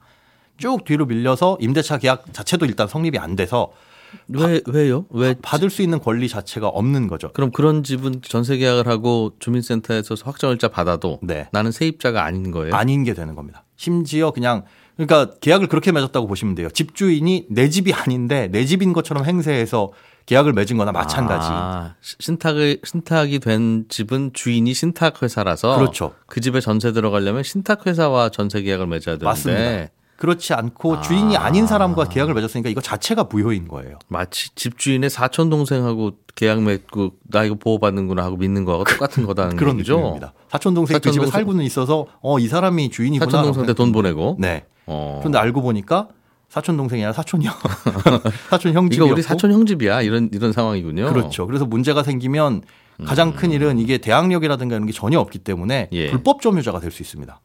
쭉 0.57 0.83
뒤로 0.85 1.05
밀려서 1.05 1.57
임대차 1.59 1.97
계약 1.97 2.31
자체도 2.33 2.65
일단 2.65 2.87
성립이 2.87 3.17
안 3.17 3.35
돼서 3.35 3.71
왜 4.27 4.61
왜요? 4.65 5.05
왜 5.09 5.35
받을 5.41 5.69
수 5.69 5.81
있는 5.81 5.99
권리 5.99 6.27
자체가 6.27 6.67
없는 6.67 7.07
거죠. 7.07 7.31
그럼 7.33 7.51
그런 7.51 7.83
집은 7.83 8.21
전세 8.21 8.57
계약을 8.57 8.87
하고 8.87 9.33
주민센터에서 9.39 10.15
확정일자 10.23 10.67
받아도 10.69 11.19
네. 11.21 11.47
나는 11.51 11.71
세입자가 11.71 12.23
아닌 12.23 12.51
거예요. 12.51 12.73
아닌 12.75 13.03
게 13.03 13.13
되는 13.13 13.35
겁니다. 13.35 13.65
심지어 13.75 14.31
그냥 14.31 14.63
그러니까 14.97 15.35
계약을 15.39 15.67
그렇게 15.67 15.91
맺었다고 15.91 16.27
보시면 16.27 16.55
돼요. 16.55 16.69
집주인이 16.69 17.47
내 17.49 17.69
집이 17.69 17.93
아닌데 17.93 18.49
내 18.51 18.65
집인 18.65 18.93
것처럼 18.93 19.25
행세해서 19.25 19.91
계약을 20.29 20.53
맺은 20.53 20.77
거나 20.77 20.91
마찬가지. 20.91 21.47
아, 21.49 21.95
시- 22.01 22.15
신탁의 22.19 22.81
신탁이 22.83 23.39
된 23.39 23.85
집은 23.89 24.29
주인이 24.33 24.71
신탁 24.75 25.23
회사라서 25.23 25.75
그렇죠. 25.77 26.13
그 26.27 26.39
집에 26.39 26.59
전세 26.61 26.91
들어가려면 26.91 27.41
신탁 27.41 27.87
회사와 27.87 28.29
전세 28.29 28.61
계약을 28.61 28.85
맺어야 28.85 29.15
되는데 29.15 29.25
맞습니다. 29.25 29.93
그렇지 30.17 30.53
않고 30.53 31.01
주인이 31.01 31.35
아닌 31.35 31.65
사람과 31.65 32.03
계약을 32.09 32.35
맺었으니까 32.35 32.69
이거 32.69 32.79
자체가 32.79 33.23
무효인 33.31 33.67
거예요. 33.67 33.97
마치 34.07 34.53
집주인의 34.53 35.09
사촌 35.09 35.49
동생하고 35.49 36.11
계약 36.35 36.61
맺고 36.61 37.13
나 37.23 37.43
이거 37.43 37.55
보호받는구나 37.55 38.23
하고 38.23 38.37
믿는 38.37 38.65
거하고 38.65 38.83
똑같은 38.83 39.25
거다는 39.25 39.55
그런 39.55 39.75
얘기죠. 39.77 39.95
느낌입니다. 39.95 40.33
사촌 40.51 40.75
동생이 40.75 40.99
그 40.99 40.99
사촌 40.99 41.13
집에 41.13 41.23
동생- 41.23 41.39
살고는 41.39 41.63
있어서 41.65 42.05
어 42.21 42.37
이 42.37 42.47
사람이 42.47 42.91
주인이구나. 42.91 43.25
사촌 43.31 43.43
동생한테 43.45 43.73
돈 43.73 43.91
보내고. 43.91 44.35
네. 44.39 44.65
어. 44.85 45.17
그런데 45.21 45.39
알고 45.39 45.63
보니까 45.63 46.09
사촌 46.49 46.77
동생이 46.77 47.03
아니라 47.03 47.13
사촌 47.13 47.43
형, 47.43 47.53
사촌 48.49 48.73
형 48.73 48.89
이거. 48.91 49.05
우리 49.05 49.21
사촌 49.21 49.51
형 49.51 49.65
집이야 49.65 50.01
이런 50.01 50.29
이런 50.33 50.51
상황이군요. 50.51 51.07
그렇죠. 51.13 51.45
그래서 51.45 51.65
문제가 51.65 52.03
생기면 52.03 52.63
가장 53.05 53.33
큰 53.33 53.51
일은 53.51 53.79
이게 53.79 53.97
대항력이라든가 53.99 54.75
이런 54.75 54.85
게 54.87 54.91
전혀 54.91 55.19
없기 55.19 55.39
때문에 55.39 55.89
예. 55.91 56.09
불법 56.09 56.41
점유자가 56.41 56.79
될 56.79 56.91
수 56.91 57.01
있습니다. 57.03 57.39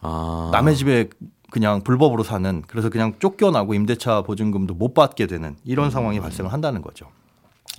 아. 0.00 0.48
남의 0.52 0.76
집에 0.76 1.08
그냥 1.50 1.82
불법으로 1.82 2.22
사는 2.24 2.62
그래서 2.66 2.88
그냥 2.88 3.14
쫓겨나고 3.18 3.74
임대차 3.74 4.22
보증금도 4.22 4.74
못 4.74 4.94
받게 4.94 5.26
되는 5.26 5.56
이런 5.64 5.86
음. 5.86 5.90
상황이 5.90 6.20
발생을 6.20 6.52
한다는 6.52 6.82
거죠. 6.82 7.06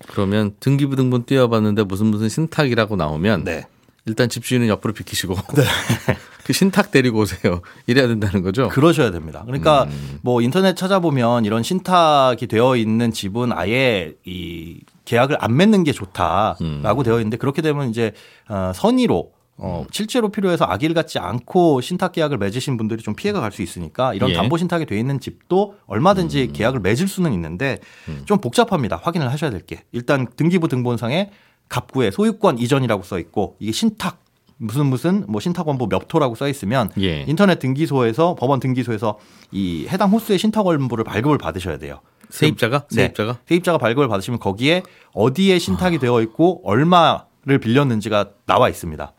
그러면 0.07 0.55
등기부등본 0.59 1.25
띄워봤는데 1.25 1.83
무슨 1.83 2.07
무슨 2.07 2.29
신탁이라고 2.29 2.95
나오면 2.95 3.43
네. 3.43 3.65
일단 4.05 4.29
집주인은 4.29 4.67
옆으로 4.69 4.93
비키시고 4.93 5.35
그 6.49 6.53
신탁 6.53 6.89
데리고 6.89 7.19
오세요. 7.19 7.61
이래야 7.85 8.07
된다는 8.07 8.41
거죠. 8.41 8.69
그러셔야 8.69 9.11
됩니다. 9.11 9.43
그러니까 9.45 9.83
음. 9.83 10.17
뭐 10.23 10.41
인터넷 10.41 10.75
찾아보면 10.75 11.45
이런 11.45 11.61
신탁이 11.61 12.47
되어 12.49 12.75
있는 12.75 13.11
집은 13.11 13.51
아예 13.53 14.15
이 14.25 14.79
계약을 15.05 15.37
안 15.39 15.55
맺는 15.55 15.83
게 15.83 15.91
좋다라고 15.91 16.57
음. 16.61 17.03
되어 17.03 17.17
있는데 17.19 17.37
그렇게 17.37 17.61
되면 17.61 17.91
이제 17.91 18.13
어, 18.49 18.71
선의로 18.73 19.31
어, 19.57 19.85
실제로 19.91 20.29
필요해서 20.29 20.65
악의를 20.65 20.95
갖지 20.95 21.19
않고 21.19 21.81
신탁 21.81 22.13
계약을 22.13 22.39
맺으신 22.39 22.77
분들이 22.77 23.03
좀 23.03 23.13
피해가 23.13 23.41
갈 23.41 23.51
수 23.51 23.61
있으니까 23.61 24.15
이런 24.15 24.31
예. 24.31 24.33
음. 24.33 24.37
담보 24.37 24.57
신탁이 24.57 24.87
돼 24.87 24.97
있는 24.97 25.19
집도 25.19 25.75
얼마든지 25.85 26.47
계약을 26.53 26.79
맺을 26.79 27.07
수는 27.07 27.31
있는데 27.33 27.77
좀 28.25 28.39
복잡합니다. 28.39 28.99
확인을 29.03 29.31
하셔야 29.31 29.51
될 29.51 29.61
게. 29.61 29.83
일단 29.91 30.25
등기부 30.35 30.67
등본상에 30.67 31.29
갑구에 31.67 32.09
소유권 32.09 32.57
이전이라고 32.57 33.03
써 33.03 33.19
있고 33.19 33.55
이게 33.59 33.71
신탁 33.71 34.23
무슨 34.59 34.87
무슨 34.87 35.25
뭐 35.27 35.39
신탁원부 35.39 35.87
몇 35.87 36.13
호라고 36.13 36.35
써 36.35 36.47
있으면 36.47 36.91
예. 36.99 37.23
인터넷 37.23 37.59
등기소에서 37.59 38.35
법원 38.35 38.59
등기소에서 38.59 39.17
이 39.51 39.87
해당 39.89 40.11
호수의 40.11 40.37
신탁원부를 40.37 41.05
발급을 41.05 41.37
받으셔야 41.37 41.77
돼요. 41.77 42.01
세입자가 42.29 42.87
네. 42.91 43.03
세입자가 43.03 43.39
세입자가 43.47 43.77
발급을 43.77 44.07
받으시면 44.09 44.39
거기에 44.39 44.83
어디에 45.13 45.57
신탁이 45.59 45.97
되어 45.97 46.21
있고 46.21 46.61
얼마를 46.65 47.57
빌렸는지가 47.59 48.31
나와 48.45 48.69
있습니다. 48.69 49.13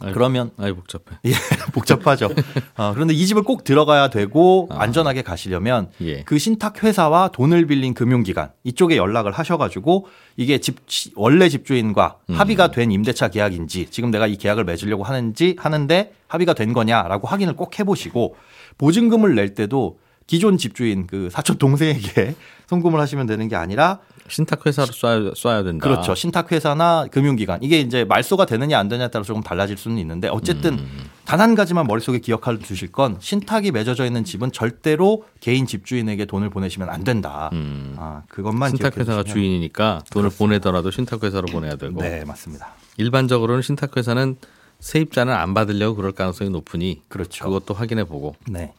아이고. 0.00 0.14
그러면 0.14 0.50
아이 0.56 0.72
복잡해. 0.72 1.04
예, 1.26 1.32
복잡하죠. 1.72 2.30
어, 2.76 2.92
그런데 2.94 3.14
이 3.14 3.26
집을 3.26 3.42
꼭 3.42 3.64
들어가야 3.64 4.08
되고 4.08 4.68
안전하게 4.70 5.22
가시려면 5.22 5.88
아. 5.92 6.04
예. 6.04 6.22
그 6.22 6.38
신탁 6.38 6.82
회사와 6.82 7.28
돈을 7.28 7.66
빌린 7.66 7.94
금융기관 7.94 8.52
이쪽에 8.64 8.96
연락을 8.96 9.32
하셔가지고 9.32 10.06
이게 10.36 10.58
집 10.58 10.78
원래 11.14 11.48
집주인과 11.48 12.18
음. 12.30 12.34
합의가 12.34 12.70
된 12.70 12.90
임대차 12.90 13.28
계약인지 13.28 13.88
지금 13.90 14.10
내가 14.10 14.26
이 14.26 14.36
계약을 14.36 14.64
맺으려고 14.64 15.04
하는지 15.04 15.56
하는데 15.58 16.12
합의가 16.28 16.54
된 16.54 16.72
거냐라고 16.72 17.28
확인을 17.28 17.54
꼭 17.54 17.78
해보시고 17.78 18.36
보증금을 18.78 19.34
낼 19.34 19.54
때도 19.54 19.98
기존 20.26 20.58
집주인 20.58 21.06
그 21.06 21.28
사촌 21.30 21.58
동생에게 21.58 22.34
송금을 22.68 22.98
하시면 23.00 23.26
되는 23.26 23.48
게 23.48 23.56
아니라 23.56 23.98
신탁 24.28 24.64
회사로 24.64 24.88
쏴야, 24.88 25.34
쏴야 25.34 25.64
된다. 25.64 25.86
그렇죠. 25.86 26.14
신탁 26.14 26.52
회사나 26.52 27.06
금융기관. 27.10 27.62
이게 27.62 27.80
이제 27.80 28.04
말소가 28.04 28.46
되느냐 28.46 28.78
안 28.78 28.88
되느냐에 28.88 29.08
따라 29.08 29.24
조금 29.24 29.42
달라질 29.42 29.76
수는 29.76 29.98
있는데 29.98 30.28
어쨌든 30.28 30.74
음. 30.74 31.10
단한 31.24 31.54
가지만 31.54 31.86
머릿속에 31.86 32.18
기억할 32.18 32.60
주실 32.60 32.92
건 32.92 33.16
신탁이 33.20 33.72
맺어져 33.72 34.06
있는 34.06 34.24
집은 34.24 34.52
절대로 34.52 35.24
개인 35.40 35.66
집주인에게 35.66 36.24
돈을 36.24 36.50
보내시면 36.50 36.88
안 36.88 37.04
된다. 37.04 37.50
음. 37.52 37.94
아, 37.98 38.22
그것만 38.28 38.70
신탁 38.70 38.94
기억해 38.94 39.00
회사가. 39.10 39.24
주인이니까 39.24 40.02
돈을 40.10 40.30
보내더라도 40.30 40.90
신탁 40.90 41.24
회사로 41.24 41.46
보내야 41.48 41.76
되고 41.76 42.00
네, 42.00 42.24
맞습니다. 42.24 42.72
일반적으로는 42.96 43.60
신탁 43.62 43.96
회사는 43.96 44.36
세입자는 44.80 45.32
안 45.32 45.52
받으려고 45.52 45.96
그럴 45.96 46.12
가능성이 46.12 46.50
높으니 46.50 47.02
그렇죠. 47.08 47.44
그것도 47.44 47.74
확인해 47.74 48.04
보고 48.04 48.34
네. 48.48 48.72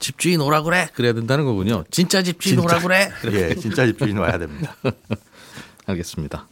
집주인 0.00 0.40
오라 0.40 0.62
그래 0.62 0.88
그래야 0.94 1.12
된다는 1.12 1.44
거군요. 1.44 1.84
진짜 1.90 2.22
집주인 2.22 2.58
오라 2.58 2.80
그래. 2.80 3.10
예, 3.32 3.54
진짜 3.54 3.86
집주인 3.86 4.18
와야 4.18 4.38
됩니다. 4.38 4.74
알겠습니다. 5.86 6.48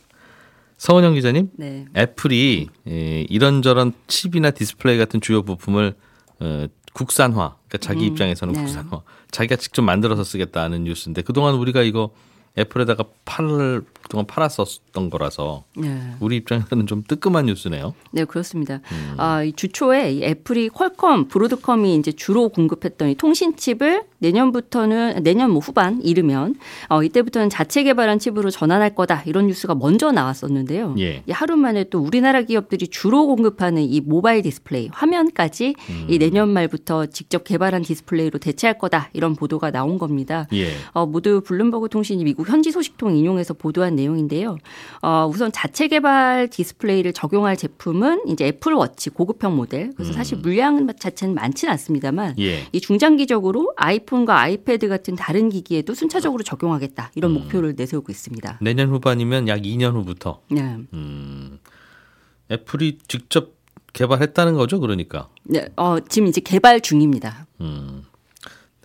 서원영 0.76 1.14
기자님, 1.14 1.50
네. 1.56 1.87
애플이 1.96 2.68
예, 2.87 3.26
이런저런 3.28 3.92
칩이나 4.06 4.52
디스플레이 4.52 4.96
같은 4.96 5.20
주요 5.20 5.42
부품을 5.42 5.94
어, 6.38 6.66
국산화, 6.92 7.56
그러니까 7.66 7.78
자기 7.80 8.06
입장에서는 8.06 8.54
네. 8.54 8.61
국산화, 8.61 9.02
자기가 9.32 9.56
직접 9.56 9.82
만들어서 9.82 10.22
쓰겠다는 10.22 10.84
뉴스인데 10.84 11.22
그동안 11.22 11.56
우리가 11.56 11.82
이거 11.82 12.12
애플에다가 12.59 13.05
팔을 13.25 13.85
그동안 14.03 14.27
팔았었던 14.27 15.11
거라서 15.11 15.64
네. 15.77 16.14
우리 16.21 16.37
입장에서는 16.37 16.87
좀 16.87 17.05
뜨끔한 17.07 17.47
뉴스네요. 17.47 17.94
네, 18.11 18.25
그렇습니다. 18.25 18.81
아, 19.16 19.42
이 19.42 19.53
주초에 19.53 20.12
이 20.12 20.25
애플이 20.25 20.71
퀄컴, 20.71 21.29
브로드컴이 21.29 21.97
이제 21.97 22.12
주로 22.12 22.49
공급했던 22.49 23.11
이 23.11 23.14
통신칩을 23.14 24.05
내년부터는 24.18 25.22
내년 25.22 25.50
뭐 25.50 25.61
후반 25.61 26.00
이르면 26.02 26.57
어, 26.88 27.02
이때부터는 27.02 27.50
자체 27.50 27.83
개발한 27.83 28.18
칩으로 28.18 28.50
전환할 28.50 28.94
거다 28.94 29.22
이런 29.26 29.46
뉴스가 29.46 29.74
먼저 29.74 30.12
나왔었는데요. 30.12 30.94
예. 30.98 31.22
이 31.26 31.33
하루 31.33 31.57
만에 31.57 31.85
또 31.85 32.00
우리나라 32.00 32.42
기업들이 32.42 32.88
주로 32.88 33.26
공급하는 33.26 33.83
이 33.83 34.00
모바일 34.00 34.42
디스플레이 34.42 34.88
화면까지 34.92 35.74
이 36.09 36.18
내년 36.18 36.48
말부터 36.48 37.07
직접 37.07 37.44
개발한 37.44 37.83
디스플레이로 37.83 38.38
대체할 38.38 38.78
거다 38.78 39.11
이런 39.12 39.35
보도가 39.35 39.70
나온 39.70 39.98
겁니다. 39.98 40.46
예. 40.52 40.72
어, 40.92 41.07
모두 41.07 41.40
블룸버그 41.44 41.88
통신이 41.88 42.24
미국 42.24 42.48
현지 42.48 42.70
소식통 42.70 43.16
인용해서 43.16 43.54
보도한 43.54 43.94
내용인데요. 43.94 44.59
어, 45.02 45.28
우선 45.33 45.52
자체 45.52 45.88
개발 45.88 46.48
디스플레이를 46.48 47.12
적용할 47.12 47.57
제품은 47.57 48.22
이제 48.28 48.46
애플워치 48.46 49.11
고급형 49.11 49.57
모델. 49.57 49.92
그래서 49.94 50.12
사실 50.12 50.38
물량 50.38 50.88
자체는 50.98 51.35
많지는 51.35 51.72
않습니다만 51.72 52.35
예. 52.38 52.66
이 52.72 52.81
중장기적으로 52.81 53.72
아이 53.76 54.00
폰과 54.09 54.40
아이패드 54.40 54.88
같은 54.88 55.16
다른 55.16 55.51
기기에도 55.51 55.92
순차적으로 55.94 56.42
적용하겠다 56.42 57.12
이런 57.14 57.33
목표를 57.33 57.75
내세우고 57.77 58.11
있습니다. 58.11 58.59
내년 58.62 58.88
후반이면 58.88 59.49
약 59.49 59.61
2년 59.61 59.92
후부터 59.92 60.40
네. 60.51 60.79
음, 60.94 61.59
애플이 62.51 62.99
직접 63.07 63.53
개발했다는 63.92 64.55
거죠, 64.55 64.81
그러니까. 64.81 65.29
네, 65.44 65.68
어, 65.77 65.99
지금 66.01 66.29
이제 66.29 66.40
개발 66.40 66.81
중입니다. 66.81 67.47
음. 67.61 68.05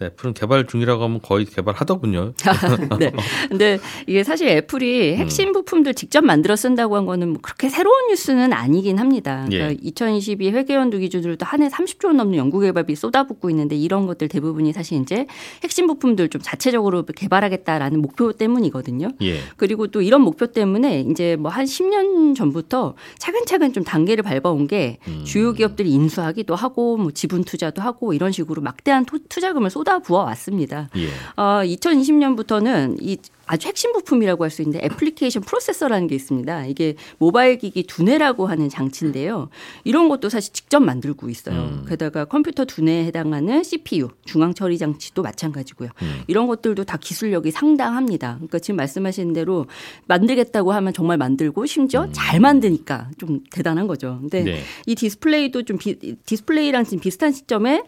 네, 0.03 0.07
애플은 0.07 0.33
개발 0.33 0.67
중이라고 0.67 1.03
하면 1.03 1.21
거의 1.21 1.45
개발하더군요. 1.45 2.33
네. 2.99 3.11
근데 3.49 3.79
이게 4.07 4.23
사실 4.23 4.49
애플이 4.49 5.15
핵심 5.15 5.53
부품들 5.53 5.93
직접 5.93 6.23
만들어 6.25 6.55
쓴다고 6.55 6.95
한 6.97 7.05
거는 7.05 7.29
뭐 7.29 7.39
그렇게 7.41 7.69
새로운 7.69 8.07
뉴스는 8.09 8.51
아니긴 8.53 8.99
합니다. 8.99 9.45
그러니까 9.47 9.71
예. 9.71 9.77
2022 9.81 10.51
회계연도 10.51 10.97
기준으로 10.99 11.35
도 11.37 11.45
한 11.45 11.61
해 11.61 11.67
30조 11.69 12.07
원 12.07 12.17
넘는 12.17 12.37
연구개발비 12.37 12.95
쏟아붓고 12.95 13.49
있는데 13.51 13.75
이런 13.75 14.07
것들 14.07 14.27
대부분이 14.27 14.73
사실 14.73 14.99
이제 15.01 15.27
핵심 15.63 15.87
부품들 15.87 16.29
좀 16.29 16.41
자체적으로 16.41 17.03
개발하겠다라는 17.05 18.01
목표 18.01 18.31
때문이거든요. 18.33 19.09
예. 19.21 19.37
그리고 19.57 19.87
또 19.87 20.01
이런 20.01 20.21
목표 20.21 20.47
때문에 20.47 21.01
이제 21.09 21.35
뭐 21.37 21.53
한 21.53 21.65
10년 21.65 22.35
전부터 22.35 22.95
차근차근 23.19 23.73
좀 23.73 23.83
단계를 23.83 24.23
밟아온 24.23 24.65
게 24.67 24.97
주요 25.23 25.53
기업들이 25.53 25.91
인수하기도 25.91 26.55
하고 26.55 26.97
뭐 26.97 27.11
지분 27.11 27.43
투자도 27.43 27.81
하고 27.83 28.13
이런 28.13 28.31
식으로 28.31 28.61
막대한 28.63 29.05
토- 29.05 29.19
투자금을 29.29 29.69
쏟아 29.69 29.92
부어 29.99 30.23
왔습니다. 30.23 30.89
예. 30.97 31.07
어, 31.35 31.61
2020년부터는 31.63 32.97
이 33.01 33.17
아주 33.45 33.67
핵심 33.67 33.91
부품이라고 33.91 34.45
할 34.45 34.49
수 34.49 34.61
있는데 34.61 34.85
애플리케이션 34.85 35.43
프로세서라는 35.43 36.07
게 36.07 36.15
있습니다. 36.15 36.65
이게 36.67 36.95
모바일 37.17 37.57
기기 37.57 37.83
두뇌라고 37.83 38.47
하는 38.47 38.69
장치인데요. 38.69 39.49
이런 39.83 40.07
것도 40.07 40.29
사실 40.29 40.53
직접 40.53 40.79
만들고 40.79 41.27
있어요. 41.29 41.83
게다가 41.89 42.23
컴퓨터 42.25 42.63
두뇌에 42.63 43.03
해당하는 43.05 43.63
CPU, 43.63 44.09
중앙 44.23 44.53
처리 44.53 44.77
장치도 44.77 45.23
마찬가지고요. 45.23 45.89
이런 46.27 46.47
것들도 46.47 46.85
다 46.85 46.97
기술력이 46.97 47.51
상당합니다. 47.51 48.35
그러니까 48.35 48.59
지금 48.59 48.77
말씀하신 48.77 49.33
대로 49.33 49.65
만들겠다고 50.07 50.71
하면 50.71 50.93
정말 50.93 51.17
만들고 51.17 51.65
심지어 51.65 52.07
잘 52.13 52.39
만드니까 52.39 53.09
좀 53.17 53.41
대단한 53.51 53.87
거죠. 53.87 54.19
근데 54.21 54.43
네. 54.43 54.59
이 54.85 54.95
디스플레이도 54.95 55.63
좀 55.63 55.77
비, 55.77 55.97
디스플레이랑 56.25 56.85
지금 56.85 56.99
비슷한 56.99 57.31
시점에 57.33 57.83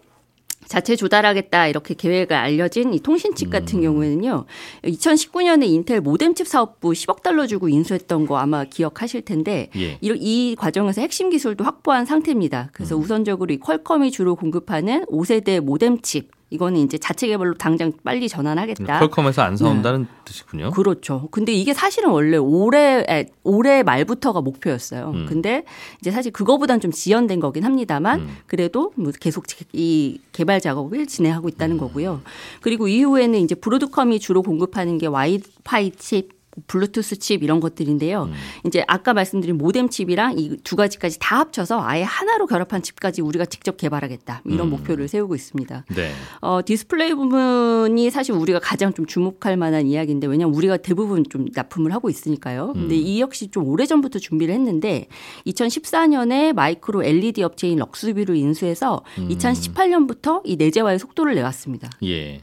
자체 0.67 0.95
조달하겠다 0.95 1.67
이렇게 1.67 1.93
계획을 1.93 2.35
알려진 2.35 2.93
이 2.93 2.99
통신칩 2.99 3.47
음. 3.47 3.51
같은 3.51 3.81
경우에는요. 3.81 4.45
2019년에 4.83 5.65
인텔 5.67 6.01
모뎀칩 6.01 6.47
사업부 6.47 6.91
10억 6.91 7.21
달러 7.21 7.47
주고 7.47 7.69
인수했던 7.69 8.25
거 8.25 8.37
아마 8.37 8.63
기억하실 8.63 9.23
텐데 9.23 9.69
예. 9.75 9.97
이, 10.01 10.13
이 10.15 10.55
과정에서 10.57 11.01
핵심 11.01 11.29
기술도 11.29 11.63
확보한 11.63 12.05
상태입니다. 12.05 12.63
음. 12.63 12.69
그래서 12.73 12.95
우선적으로 12.95 13.53
이 13.53 13.57
퀄컴이 13.57 14.11
주로 14.11 14.35
공급하는 14.35 15.05
5세대 15.05 15.59
모뎀칩 15.59 16.31
이거는 16.55 16.81
이제 16.81 16.97
자체 16.97 17.27
개발로 17.27 17.53
당장 17.55 17.91
빨리 18.03 18.27
전환하겠다. 18.27 18.99
퀄컴에서 18.99 19.43
안 19.43 19.55
사온다는 19.55 20.07
뜻이군요. 20.25 20.71
그렇죠. 20.71 21.27
근데 21.31 21.53
이게 21.53 21.73
사실은 21.73 22.09
원래 22.09 22.37
올해 22.37 23.05
에, 23.07 23.25
올해 23.43 23.83
말부터가 23.83 24.41
목표였어요. 24.41 25.11
음. 25.13 25.25
근데 25.27 25.63
이제 26.01 26.11
사실 26.11 26.31
그거보단 26.31 26.79
좀 26.79 26.91
지연된 26.91 27.39
거긴 27.39 27.63
합니다만 27.63 28.21
음. 28.21 28.37
그래도 28.47 28.91
뭐 28.95 29.11
계속 29.19 29.45
이 29.73 30.19
개발 30.31 30.59
작업을 30.61 31.05
진행하고 31.05 31.47
음. 31.47 31.49
있다는 31.49 31.77
거고요. 31.77 32.21
그리고 32.61 32.87
이후에는 32.87 33.39
이제 33.39 33.55
브로드컴이 33.55 34.19
주로 34.19 34.41
공급하는 34.41 34.97
게 34.97 35.07
와이파이 35.07 35.91
칩 35.91 36.35
블루투스 36.67 37.19
칩 37.19 37.43
이런 37.43 37.59
것들인데요. 37.59 38.23
음. 38.23 38.33
이제 38.65 38.83
아까 38.87 39.13
말씀드린 39.13 39.57
모뎀 39.57 39.89
칩이랑 39.89 40.37
이 40.37 40.55
두 40.63 40.75
가지까지 40.75 41.19
다 41.19 41.39
합쳐서 41.39 41.81
아예 41.81 42.01
하나로 42.03 42.47
결합한 42.47 42.81
칩까지 42.81 43.21
우리가 43.21 43.45
직접 43.45 43.77
개발하겠다. 43.77 44.41
이런 44.45 44.67
음. 44.67 44.69
목표를 44.71 45.07
세우고 45.07 45.35
있습니다. 45.35 45.85
네. 45.95 46.11
어, 46.41 46.61
디스플레이 46.65 47.13
부분이 47.13 48.09
사실 48.09 48.33
우리가 48.33 48.59
가장 48.59 48.93
좀 48.93 49.05
주목할 49.05 49.57
만한 49.57 49.85
이야기인데 49.85 50.27
왜냐하면 50.27 50.55
우리가 50.55 50.77
대부분 50.77 51.23
좀 51.29 51.45
납품을 51.53 51.93
하고 51.93 52.09
있으니까요. 52.09 52.73
근데 52.73 52.95
음. 52.95 52.99
이 52.99 53.21
역시 53.21 53.49
좀 53.49 53.67
오래 53.67 53.85
전부터 53.85 54.19
준비를 54.19 54.53
했는데 54.53 55.07
2014년에 55.47 56.53
마이크로 56.53 57.03
LED 57.03 57.43
업체인 57.43 57.79
럭스뷰를 57.79 58.35
인수해서 58.35 59.03
음. 59.19 59.29
2018년부터 59.29 60.41
이 60.45 60.55
내재화의 60.55 60.99
속도를 60.99 61.35
내왔습니다. 61.35 61.89
예. 62.03 62.41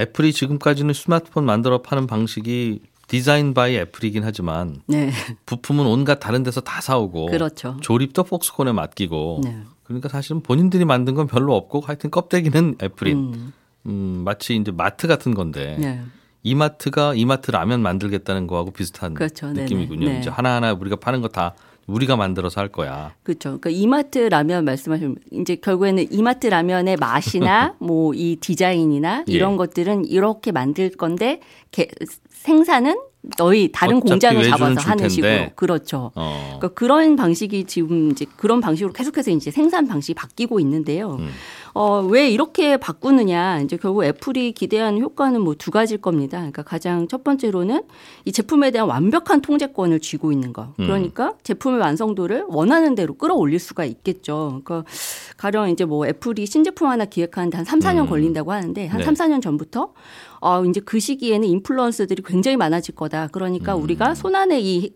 애플이 0.00 0.32
지금까지는 0.32 0.94
스마트폰 0.94 1.44
만들어 1.44 1.82
파는 1.82 2.06
방식이 2.06 2.80
design 3.06 3.54
by 3.54 3.76
Apple이긴 3.76 4.22
하지만 4.24 4.82
네. 4.86 5.10
부품은 5.46 5.84
온갖 5.84 6.20
다른 6.20 6.42
데서 6.42 6.60
다 6.60 6.80
사오고 6.80 7.26
그렇죠. 7.26 7.76
조립도 7.80 8.24
폭스콘에 8.24 8.72
맡기고 8.72 9.40
네. 9.44 9.62
그러니까 9.82 10.08
사실은 10.08 10.42
본인들이 10.42 10.84
만든 10.84 11.14
건 11.14 11.26
별로 11.26 11.56
없고 11.56 11.80
하여튼 11.80 12.10
껍데기는 12.10 12.76
애플인 12.80 13.16
음, 13.16 13.52
음, 13.86 14.22
마치 14.24 14.54
이제 14.56 14.70
마트 14.70 15.08
같은 15.08 15.34
건데 15.34 15.76
네. 15.80 16.00
이마트가 16.44 17.14
이마트 17.14 17.50
라면 17.50 17.82
만들겠다는 17.82 18.46
거하고 18.46 18.70
비슷한 18.70 19.14
그렇죠. 19.14 19.48
느낌이군요. 19.52 20.08
네. 20.08 20.20
이제 20.20 20.30
하나하나 20.30 20.72
우리가 20.72 20.96
파는 20.96 21.20
거 21.20 21.28
다 21.28 21.54
우리가 21.90 22.16
만들어서 22.16 22.60
할 22.60 22.68
거야. 22.68 23.12
그렇죠. 23.22 23.58
그러니까 23.60 23.70
이마트 23.70 24.18
라면 24.18 24.64
말씀하시면 24.64 25.16
이제 25.32 25.56
결국에는 25.56 26.06
이마트 26.10 26.46
라면의 26.46 26.96
맛이나 26.96 27.74
뭐 27.80 28.12
이 28.14 28.36
디자인이나 28.40 29.24
예. 29.28 29.32
이런 29.32 29.56
것들은 29.56 30.04
이렇게 30.06 30.52
만들 30.52 30.90
건데 30.90 31.40
개, 31.70 31.88
생산은 32.30 32.96
너희 33.36 33.70
다른 33.70 34.00
공장을 34.00 34.42
잡아서 34.44 34.80
줄 34.80 34.90
하는 34.90 34.96
텐데. 34.96 35.08
식으로 35.08 35.50
그렇죠. 35.54 36.10
어. 36.14 36.56
그러니까 36.58 36.68
그런 36.68 37.16
방식이 37.16 37.64
지금 37.64 38.10
이제 38.10 38.24
그런 38.36 38.60
방식으로 38.60 38.92
계속해서 38.94 39.30
이제 39.30 39.50
생산 39.50 39.86
방식이 39.86 40.14
바뀌고 40.14 40.58
있는데요. 40.60 41.16
음. 41.20 41.28
어, 41.74 42.00
왜 42.00 42.28
이렇게 42.30 42.76
바꾸느냐. 42.76 43.60
이제 43.60 43.76
결국 43.76 44.04
애플이 44.04 44.52
기대하는 44.52 45.00
효과는 45.00 45.40
뭐 45.42 45.54
두 45.60 45.70
가지일 45.70 46.00
겁니다. 46.00 46.38
그러니까 46.38 46.62
가장 46.62 47.06
첫 47.06 47.22
번째로는 47.22 47.82
이 48.24 48.32
제품에 48.32 48.70
대한 48.70 48.88
완벽한 48.88 49.42
통제권을 49.42 50.00
쥐고 50.00 50.32
있는 50.32 50.52
거. 50.52 50.72
음. 50.78 50.86
그러니까 50.86 51.34
제품의 51.42 51.80
완성도를 51.80 52.44
원하는 52.48 52.94
대로 52.94 53.14
끌어올릴 53.14 53.58
수가 53.58 53.84
있겠죠. 53.84 54.60
그러니까 54.64 54.90
가령 55.36 55.68
이제 55.68 55.84
뭐 55.84 56.06
애플이 56.06 56.46
신제품 56.46 56.88
하나 56.88 57.04
기획하는데 57.04 57.56
한 57.56 57.64
3, 57.64 57.80
4년 57.80 58.00
음. 58.04 58.06
걸린다고 58.08 58.52
하는데 58.52 58.86
한 58.86 58.98
네. 58.98 59.04
3, 59.04 59.14
4년 59.14 59.42
전부터 59.42 59.92
어, 60.40 60.64
이제 60.64 60.80
그 60.80 60.98
시기에는 60.98 61.46
인플루언서들이 61.46 62.22
굉장히 62.24 62.56
많아질 62.56 62.94
거다. 62.94 63.28
그러니까 63.28 63.76
음. 63.76 63.82
우리가 63.82 64.14
손안에 64.14 64.60
이 64.60 64.94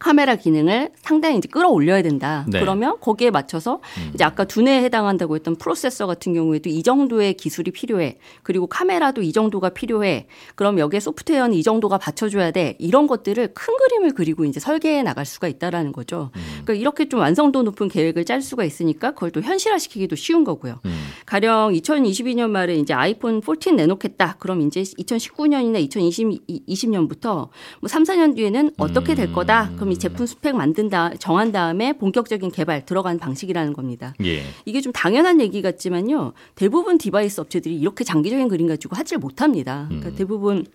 카메라 0.00 0.34
기능을 0.34 0.92
상당히 0.96 1.36
이제 1.36 1.46
끌어올려야 1.46 2.00
된다. 2.00 2.46
네. 2.48 2.58
그러면 2.58 2.96
거기에 3.00 3.30
맞춰서 3.30 3.80
음. 3.98 4.12
이제 4.14 4.24
아까 4.24 4.44
두뇌에 4.44 4.82
해당한다고 4.82 5.36
했던 5.36 5.56
프로세서 5.56 6.06
같은 6.06 6.32
경우에도 6.32 6.70
이 6.70 6.82
정도의 6.82 7.34
기술이 7.34 7.70
필요해. 7.70 8.16
그리고 8.42 8.66
카메라도 8.66 9.20
이 9.20 9.30
정도가 9.30 9.68
필요해. 9.68 10.26
그럼 10.54 10.78
여기에 10.78 11.00
소프트웨어는 11.00 11.54
이 11.54 11.62
정도가 11.62 11.98
받쳐줘야 11.98 12.50
돼. 12.50 12.76
이런 12.78 13.06
것들을 13.06 13.52
큰 13.52 13.76
그림을 13.76 14.14
그리고 14.14 14.46
이제 14.46 14.58
설계해 14.58 15.02
나갈 15.02 15.26
수가 15.26 15.48
있다라는 15.48 15.92
거죠. 15.92 16.30
음. 16.34 16.40
그러니까 16.64 16.72
이렇게 16.72 17.06
좀 17.06 17.20
완성도 17.20 17.62
높은 17.62 17.88
계획을 17.88 18.24
짤 18.24 18.40
수가 18.40 18.64
있으니까 18.64 19.10
그걸 19.12 19.30
또 19.30 19.42
현실화시키기도 19.42 20.16
쉬운 20.16 20.44
거고요. 20.44 20.80
음. 20.86 20.98
가령 21.26 21.72
2022년 21.74 22.48
말에 22.48 22.76
이제 22.76 22.94
아이폰 22.94 23.42
14 23.44 23.72
내놓겠다. 23.72 24.36
그럼 24.38 24.62
이제 24.62 24.80
2019년이나 24.80 25.86
2020년부터 25.90 27.48
뭐 27.80 27.88
3, 27.88 28.04
4년 28.04 28.34
뒤에는 28.34 28.70
어떻게 28.78 29.14
될 29.14 29.30
거다. 29.34 29.72
그럼 29.76 29.89
이 29.92 29.98
제품 29.98 30.26
스펙 30.26 30.56
만든다, 30.56 31.14
정한 31.18 31.52
다음에 31.52 31.92
본격적인 31.92 32.50
개발 32.50 32.84
들어간 32.84 33.18
방식이라는 33.18 33.72
겁니다. 33.72 34.14
예. 34.24 34.42
이게 34.64 34.80
좀 34.80 34.92
당연한 34.92 35.40
얘기 35.40 35.62
같지만요. 35.62 36.32
대부분 36.54 36.98
디바이스 36.98 37.40
업체들이 37.40 37.76
이렇게 37.76 38.04
장기적인 38.04 38.48
그림 38.48 38.66
가지고 38.66 38.96
하질 38.96 39.18
못합니다. 39.18 39.86
그러니까 39.88 40.10
대부분 40.16 40.66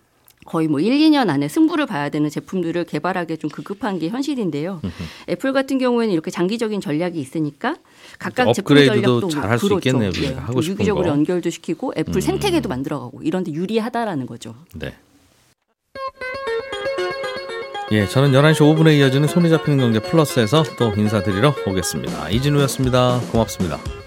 거의 0.45 0.67
뭐 0.67 0.79
1, 0.79 0.93
2년 0.93 1.29
안에 1.29 1.47
승부를 1.47 1.87
봐야 1.87 2.09
되는 2.09 2.29
제품들을 2.29 2.83
개발하기 2.85 3.37
좀 3.37 3.49
급급한 3.49 3.97
게 3.97 4.09
현실인데요. 4.09 4.79
애플 5.27 5.53
같은 5.53 5.79
경우에는 5.79 6.13
이렇게 6.13 6.29
장기적인 6.29 6.81
전략이 6.81 7.19
있으니까 7.19 7.77
각각 8.19 8.53
제품 8.53 8.77
업그레이드도 8.77 9.21
전략도 9.21 9.29
잘할 9.29 9.57
수 9.59 9.67
그렇죠. 9.67 9.89
있겠네요, 9.89 10.11
예. 10.15 10.27
우리가 10.27 10.41
하고 10.41 10.61
싶은 10.61 10.73
유기적으로 10.75 11.05
거. 11.05 11.11
연결도 11.11 11.49
시키고 11.49 11.93
애플 11.97 12.15
음. 12.17 12.21
생태계도 12.21 12.69
만들어가고 12.69 13.23
이런데 13.23 13.51
유리하다라는 13.53 14.27
거죠. 14.27 14.55
네. 14.75 14.93
예, 17.91 18.07
저는 18.07 18.31
11시 18.31 18.61
5분에 18.61 18.97
이어지는 18.97 19.27
손에 19.27 19.47
잡히는 19.49 19.77
경제 19.77 19.99
플러스에서 19.99 20.63
또 20.77 20.91
인사드리러 20.95 21.53
오겠습니다. 21.67 22.29
이진우였습니다. 22.29 23.21
고맙습니다. 23.31 24.04